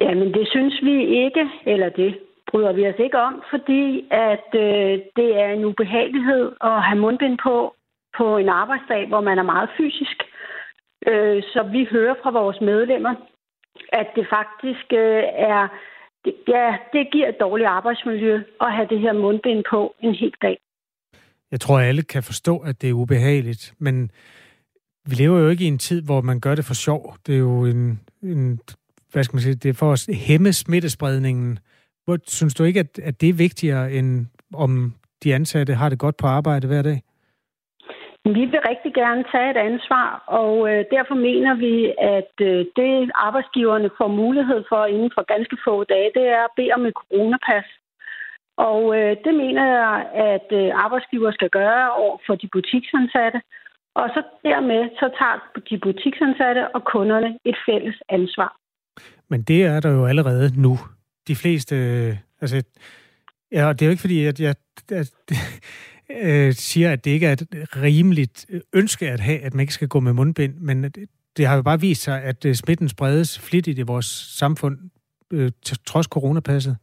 [0.00, 2.18] Jamen, det synes vi ikke, eller det
[2.50, 7.38] bryder vi os ikke om, fordi at øh, det er en ubehagelighed at have mundbind
[7.42, 7.74] på
[8.18, 10.18] på en arbejdsdag, hvor man er meget fysisk.
[11.06, 13.14] Øh, så vi hører fra vores medlemmer,
[13.92, 15.22] at det faktisk øh,
[15.52, 15.68] er
[16.24, 20.34] det, ja, det giver et dårligt arbejdsmiljø at have det her mundbind på en hel
[20.42, 20.58] dag.
[21.50, 24.10] Jeg tror, alle kan forstå, at det er ubehageligt, men
[25.08, 27.16] vi lever jo ikke i en tid, hvor man gør det for sjov.
[27.26, 28.60] Det er jo en, en
[29.12, 31.58] hvad skal man sige, det er for at hæmme smittespredningen.
[32.08, 34.72] Hvor, synes du ikke, at, at det er vigtigere, end om
[35.22, 36.98] de ansatte har det godt på arbejde hver dag?
[38.24, 40.08] Vi vil rigtig gerne tage et ansvar,
[40.42, 41.74] og øh, derfor mener vi,
[42.18, 46.54] at øh, det arbejdsgiverne får mulighed for inden for ganske få dage, det er at
[46.56, 47.68] bede om et coronapas.
[48.70, 49.94] Og øh, det mener jeg,
[50.32, 53.40] at øh, arbejdsgiver skal gøre over for de butiksansatte.
[54.00, 55.36] Og så dermed så tager
[55.68, 58.50] de butiksansatte og kunderne et fælles ansvar.
[59.30, 60.74] Men det er der jo allerede nu
[61.28, 61.76] de fleste...
[61.76, 62.62] Øh, altså,
[63.52, 64.54] ja, det er jo ikke fordi, at jeg
[64.92, 65.10] at,
[66.22, 69.88] øh, siger, at det ikke er et rimeligt ønske at have, at man ikke skal
[69.88, 70.84] gå med mundbind, men
[71.36, 74.06] det har jo bare vist sig, at øh, smitten spredes flittigt i vores
[74.40, 74.78] samfund,
[75.32, 75.50] øh,
[75.86, 76.76] trods coronapasset.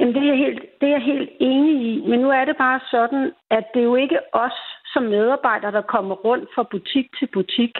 [0.00, 2.06] Jamen, det er, jeg helt, det er jeg helt enig i.
[2.08, 4.58] Men nu er det bare sådan, at det er jo ikke os
[4.92, 7.74] som medarbejdere, der kommer rundt fra butik til butik.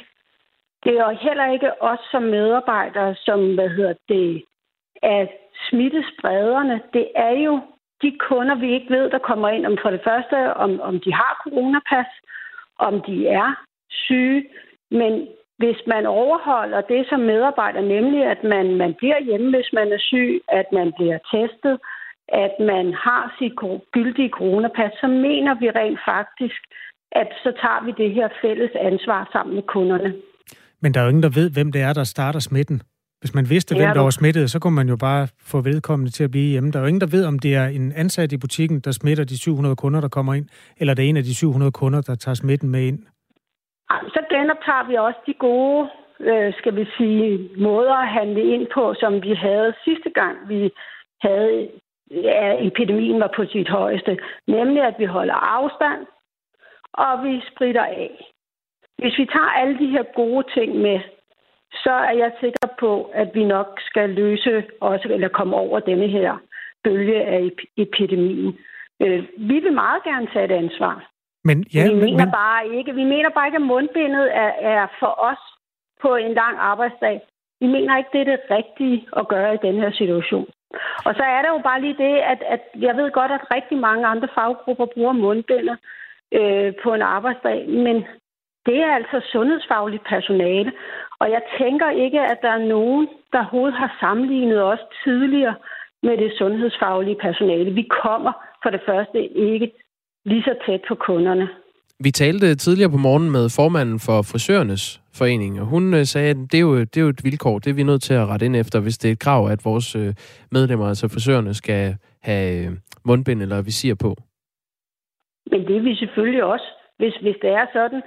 [0.85, 4.45] Det er jo heller ikke os som medarbejdere, som hvad hedder det,
[5.05, 5.29] at
[5.69, 7.61] smittesprederne, det er jo
[8.03, 11.13] de kunder, vi ikke ved, der kommer ind om for det første, om, om de
[11.13, 12.11] har coronapas,
[12.79, 13.51] om de er
[13.91, 14.45] syge,
[14.91, 15.13] men
[15.59, 19.99] hvis man overholder det som medarbejder, nemlig at man, man bliver hjemme, hvis man er
[19.99, 21.79] syg, at man bliver testet,
[22.29, 23.53] at man har sit
[23.93, 26.61] gyldige coronapas, så mener vi rent faktisk,
[27.13, 30.15] at så tager vi det her fælles ansvar sammen med kunderne.
[30.81, 32.83] Men der er jo ingen, der ved, hvem det er, der starter smitten.
[33.25, 36.25] Hvis man vidste, hvem der var smittet, så kunne man jo bare få vedkommende til
[36.25, 36.71] at blive hjemme.
[36.71, 39.25] Der er jo ingen, der ved, om det er en ansat i butikken, der smitter
[39.25, 40.47] de 700 kunder, der kommer ind,
[40.81, 42.99] eller det er en af de 700 kunder, der tager smitten med ind.
[44.15, 45.89] Så genoptager vi også de gode,
[46.21, 50.61] øh, skal vi sige, måder at handle ind på, som vi havde sidste gang, vi
[51.27, 51.69] havde
[52.11, 54.19] ja, epidemien var på sit højeste.
[54.49, 56.01] Nemlig, at vi holder afstand,
[56.93, 58.13] og vi spritter af.
[58.99, 61.01] Hvis vi tager alle de her gode ting med,
[61.85, 66.09] så er jeg sikker på, at vi nok skal løse også, eller komme over denne
[66.09, 66.39] her
[66.85, 68.59] bølge af epidemien.
[69.03, 71.11] Øh, vi vil meget gerne tage et ansvar.
[71.45, 72.33] Men, ja, vi mener men...
[72.33, 75.43] bare ikke, vi mener bare ikke, at mundbindet er, er for os
[76.03, 77.21] på en lang arbejdsdag.
[77.61, 80.47] Vi mener ikke, det er det rigtige at gøre i den her situation.
[81.07, 83.79] Og så er der jo bare lige det, at, at jeg ved godt, at rigtig
[83.79, 85.79] mange andre faggrupper bruger mundbindet
[86.33, 88.05] øh, på en arbejdsdag, men
[88.67, 90.73] det er altså sundhedsfagligt personale.
[91.21, 95.55] Og jeg tænker ikke, at der er nogen, der overhovedet har sammenlignet os tidligere
[96.03, 97.71] med det sundhedsfaglige personale.
[97.71, 99.19] Vi kommer for det første
[99.51, 99.73] ikke
[100.25, 101.49] lige så tæt på kunderne.
[102.01, 106.37] Vi talte tidligere på morgen med formanden for frisørernes forening, og hun øh, sagde, at
[106.37, 108.47] det er, jo, det er jo et vilkår, det er vi nødt til at rette
[108.47, 110.15] ind efter, hvis det er et krav, at vores øh,
[110.53, 112.73] medlemmer, altså frisørerne, skal have øh,
[113.05, 114.11] mundbind eller visir på.
[115.51, 118.03] Men det er vi selvfølgelig også, hvis, hvis det er sådan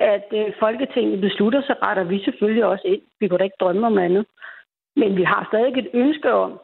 [0.00, 3.02] at øh, Folketinget beslutter, så retter vi selvfølgelig også ind.
[3.20, 4.26] Vi kunne da ikke drømme om andet.
[4.96, 6.60] Men vi har stadig et ønske om,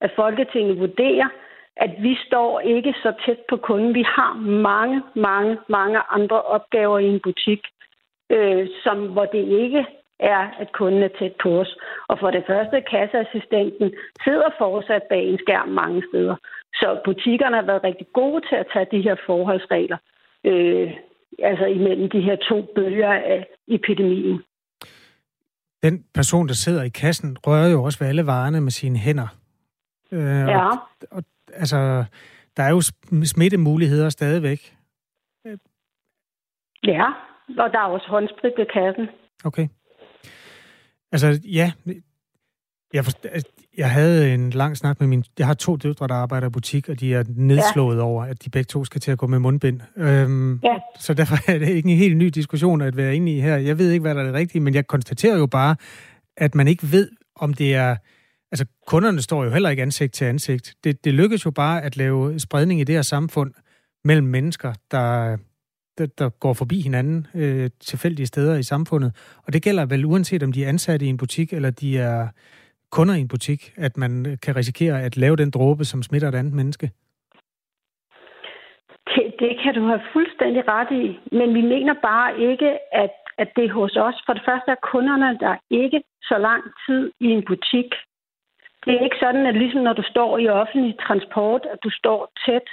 [0.00, 1.28] at Folketinget vurderer,
[1.76, 3.94] at vi står ikke så tæt på kunden.
[3.94, 4.34] Vi har
[4.68, 7.60] mange, mange, mange andre opgaver i en butik,
[8.30, 9.86] øh, som, hvor det ikke
[10.20, 11.76] er, at kunden er tæt på os.
[12.08, 16.36] Og for det første, kasseassistenten sidder fortsat bag en skærm mange steder.
[16.74, 19.96] Så butikkerne har været rigtig gode til at tage de her forholdsregler,
[20.44, 20.92] øh,
[21.38, 24.42] altså imellem de her to bølger af epidemien.
[25.82, 29.28] Den person, der sidder i kassen, rører jo også ved alle varerne med sine hænder.
[30.12, 30.68] Øh, ja.
[30.68, 30.78] Og,
[31.10, 31.22] og,
[31.52, 32.04] altså,
[32.56, 32.82] der er jo
[33.24, 34.74] smittemuligheder stadigvæk.
[36.84, 37.04] Ja,
[37.58, 39.08] og der er også håndsprit ved kassen.
[39.44, 39.68] Okay.
[41.12, 41.72] Altså, ja,
[42.92, 45.24] jeg, forst- altså, jeg havde en lang snak med min...
[45.38, 48.02] Jeg har to døtre, der arbejder i butik, og de er nedslået ja.
[48.02, 49.80] over, at de begge to skal til at gå med mundbind.
[49.96, 50.76] Øhm, ja.
[50.98, 53.56] Så derfor er det ikke en helt ny diskussion at være inde i her.
[53.56, 55.76] Jeg ved ikke, hvad der er det rigtige, men jeg konstaterer jo bare,
[56.36, 57.96] at man ikke ved, om det er...
[58.52, 60.74] Altså, kunderne står jo heller ikke ansigt til ansigt.
[60.84, 63.52] Det, det lykkes jo bare at lave spredning i det her samfund
[64.04, 65.36] mellem mennesker, der,
[65.98, 69.12] der, der går forbi hinanden øh, tilfældige steder i samfundet.
[69.46, 72.28] Og det gælder vel uanset om de er ansatte i en butik, eller de er
[72.90, 76.28] kunder i en butik, at man øh, kan risikere at lave den dråbe, som smitter
[76.28, 76.90] et andet menneske?
[79.06, 81.06] Det, det kan du have fuldstændig ret i,
[81.38, 84.22] men vi mener bare ikke, at, at det er hos os.
[84.26, 87.90] For det første er kunderne der ikke så lang tid i en butik.
[88.84, 92.32] Det er ikke sådan, at ligesom når du står i offentlig transport, at du står
[92.46, 92.68] tæt,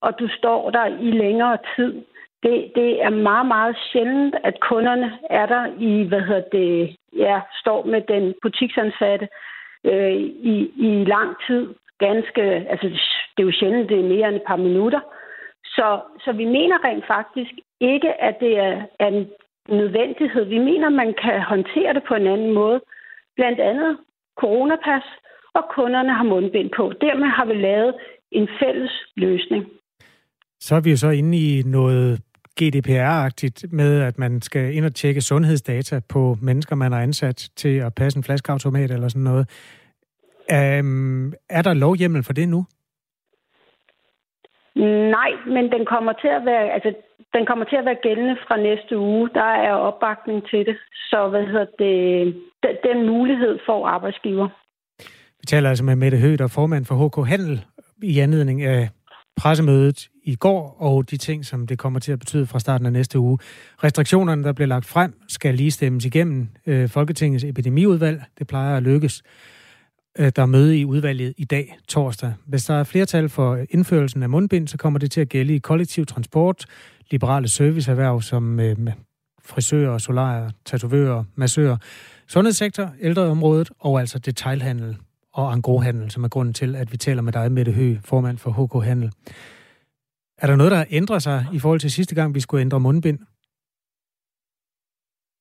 [0.00, 2.04] og du står der i længere tid.
[2.42, 7.40] Det, det er meget, meget sjældent, at kunderne er der i, hvad hedder det, ja,
[7.60, 9.28] står med den butiksansatte
[9.84, 10.16] øh,
[10.52, 11.74] i, i lang tid.
[11.98, 12.86] Ganske, altså
[13.36, 15.00] det er jo sjældent, det er mere end et par minutter.
[15.64, 19.28] Så, så vi mener rent faktisk ikke, at det er, er en
[19.68, 20.44] nødvendighed.
[20.44, 22.80] Vi mener, man kan håndtere det på en anden måde.
[23.36, 23.98] Blandt andet
[24.38, 25.02] coronapas,
[25.54, 26.92] og kunderne har mundbind på.
[27.00, 27.94] Dermed har vi lavet
[28.32, 29.66] en fælles løsning.
[30.60, 32.20] Så er vi jo så inde i noget
[32.60, 37.78] GDPR-agtigt med, at man skal ind og tjekke sundhedsdata på mennesker, man har ansat til
[37.78, 39.46] at passe en flaskeautomat eller sådan noget.
[40.52, 42.64] Um, er der lovhjemmel for det nu?
[45.16, 46.94] Nej, men den kommer til at være, altså,
[47.34, 49.30] den kommer til at være gældende fra næste uge.
[49.34, 50.76] Der er opbakning til det.
[51.10, 54.48] Så hvad hedder det, den, den mulighed får arbejdsgiver.
[55.40, 57.64] Vi taler altså med Mette Høgh, der er formand for HK Handel,
[58.02, 58.88] i anledning af
[59.36, 62.92] pressemødet i går, og de ting, som det kommer til at betyde fra starten af
[62.92, 63.38] næste uge.
[63.84, 68.22] Restriktionerne, der bliver lagt frem, skal lige stemmes igennem øh, Folketingets epidemiudvalg.
[68.38, 69.22] Det plejer at lykkes.
[70.18, 72.32] Øh, der er møde i udvalget i dag, torsdag.
[72.46, 75.58] Hvis der er flertal for indførelsen af mundbind, så kommer det til at gælde i
[75.58, 76.64] kollektiv transport,
[77.10, 78.76] liberale serviceerhverv som øh,
[79.44, 81.76] frisører, solarier, tatovører, massører,
[82.28, 84.96] sundhedssektor, ældreområdet og altså detailhandel
[85.32, 88.50] og angrohandel, som er grunden til, at vi taler med dig, Mette Høgh, formand for
[88.50, 89.12] HK Handel.
[90.42, 93.18] Er der noget, der ændrer sig i forhold til sidste gang, vi skulle ændre mundbind?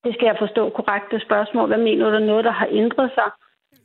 [0.04, 1.68] Det skal jeg forstå korrekt, det spørgsmål.
[1.68, 3.30] Hvad mener du, noget, der har ændret sig?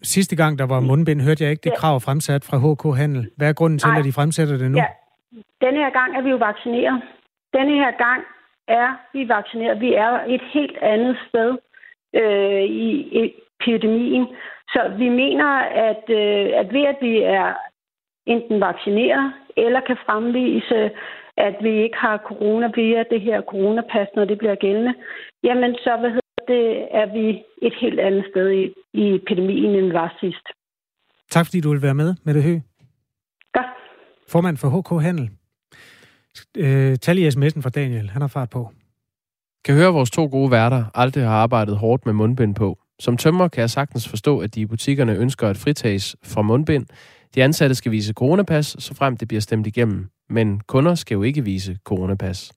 [0.03, 3.31] Sidste gang, der var mundbind, hørte jeg ikke det krav fremsat fra HK Handel.
[3.37, 3.99] Hvad er grunden til, Ej.
[3.99, 4.79] at de fremsætter det nu?
[4.79, 4.87] Ja.
[5.65, 7.03] Denne her gang er vi jo vaccineret.
[7.57, 8.21] Denne her gang
[8.69, 9.81] er vi vaccineret.
[9.81, 11.51] Vi er et helt andet sted
[12.21, 12.89] øh, i
[13.23, 14.27] epidemien.
[14.69, 15.49] Så vi mener,
[15.91, 17.55] at, øh, at ved at vi er
[18.27, 20.91] enten vaccineret eller kan fremvise,
[21.37, 24.95] at vi ikke har corona via det her coronapas, når det bliver gældende,
[25.43, 29.87] jamen så hvad hedder det, er vi et helt andet sted i, i epidemien, end
[29.87, 30.47] vi var sidst.
[31.31, 32.61] Tak fordi du vil være med, Mette Høgh.
[33.53, 33.67] Godt.
[34.29, 35.31] Formand for HK Handel.
[36.57, 38.11] Øh, tal i sms'en fra Daniel.
[38.11, 38.71] Han har fart på.
[39.65, 42.79] Kan høre, at vores to gode værter aldrig har arbejdet hårdt med mundbind på.
[42.99, 46.87] Som tømmer kan jeg sagtens forstå, at de i butikkerne ønsker at fritages fra mundbind.
[47.35, 50.09] De ansatte skal vise coronapas, så frem det bliver stemt igennem.
[50.29, 52.53] Men kunder skal jo ikke vise coronapas.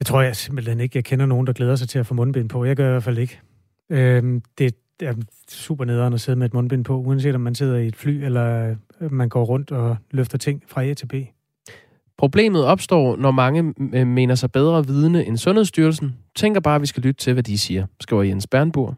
[0.00, 2.48] Jeg tror jeg simpelthen ikke, jeg kender nogen, der glæder sig til at få mundbind
[2.48, 2.64] på.
[2.64, 3.40] Jeg gør i hvert fald ikke.
[3.90, 5.14] Øhm, det er
[5.48, 8.24] super nederen at sidde med et mundbind på, uanset om man sidder i et fly,
[8.24, 11.14] eller man går rundt og løfter ting fra A til B.
[12.18, 13.62] Problemet opstår, når mange
[14.04, 16.16] mener sig bedre vidne end Sundhedsstyrelsen.
[16.34, 18.94] Tænker bare, at vi skal lytte til, hvad de siger, skriver Jens Bernburg.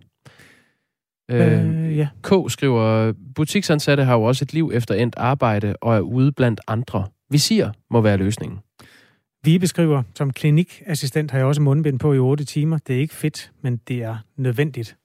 [1.31, 2.09] Øh, øh, ja.
[2.23, 6.61] K skriver, butiksansatte har jo også et liv efter endt arbejde og er ude blandt
[6.67, 7.07] andre.
[7.31, 8.59] Vi siger, må være løsningen.
[9.45, 12.79] Vi beskriver, som klinikassistent har jeg også mundbind på i 8 timer.
[12.79, 14.97] Det er ikke fedt, men det er nødvendigt.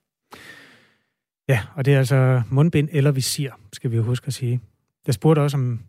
[1.49, 4.59] Ja, og det er altså mundbind eller visir, skal vi jo huske at sige.
[5.07, 5.79] Jeg spurgte også, om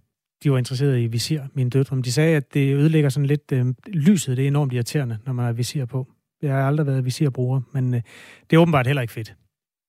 [0.45, 1.97] de var interesserede i visir, mine døtre.
[1.97, 4.37] Men de sagde, at det ødelægger sådan lidt øh, lyset.
[4.37, 6.09] Det er enormt irriterende, når man har visir på.
[6.43, 8.01] Jeg har aldrig været visirbruger, men øh,
[8.51, 9.35] det er åbenbart heller ikke fedt.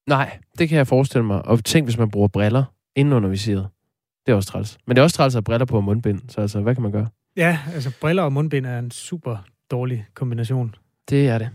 [0.08, 1.45] Nej, det kan jeg forestille mig.
[1.45, 2.64] Og tænk, hvis man bruger briller
[2.95, 3.68] inden under visiret.
[4.26, 4.78] Det er også træls.
[4.88, 6.22] Men det er også træls at briller på og mundbind.
[6.28, 7.08] Så altså, hvad kan man gøre?
[7.38, 9.38] Ja, altså briller og mundbind er en super
[9.72, 10.76] dårlig kombination.
[11.10, 11.49] Det er det.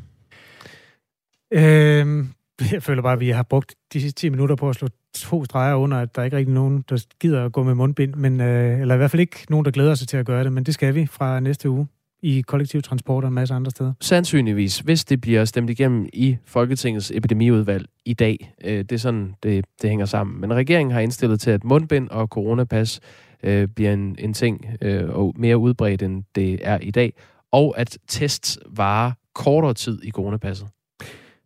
[1.53, 2.29] Øhm,
[2.73, 5.45] jeg føler bare, at vi har brugt de sidste 10 minutter på at slå to
[5.45, 8.81] streger under, at der ikke rigtig nogen, der gider at gå med mundbind, men, øh,
[8.81, 10.75] eller i hvert fald ikke nogen, der glæder sig til at gøre det, men det
[10.75, 11.87] skal vi fra næste uge
[12.27, 13.93] i kollektiv transport og en masse andre steder.
[14.01, 18.55] Sandsynligvis, hvis det bliver stemt igennem i Folketingets epidemiudvalg i dag.
[18.65, 20.41] Øh, det er sådan, det, det hænger sammen.
[20.41, 23.01] Men regeringen har indstillet til, at mundbind og coronapas
[23.43, 27.13] øh, bliver en, en ting øh, og mere udbredt, end det er i dag.
[27.53, 30.69] Og at tests varer kortere tid i coronapasset.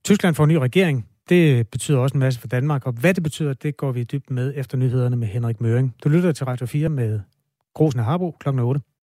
[0.04, 1.06] Tyskland får en ny regering.
[1.28, 4.30] Det betyder også en masse for Danmark, og hvad det betyder, det går vi dybt
[4.30, 5.94] med efter nyhederne med Henrik Møring.
[6.04, 7.20] Du lytter til Radio 4 med
[7.74, 8.80] Grosen og Harbo klokken 8.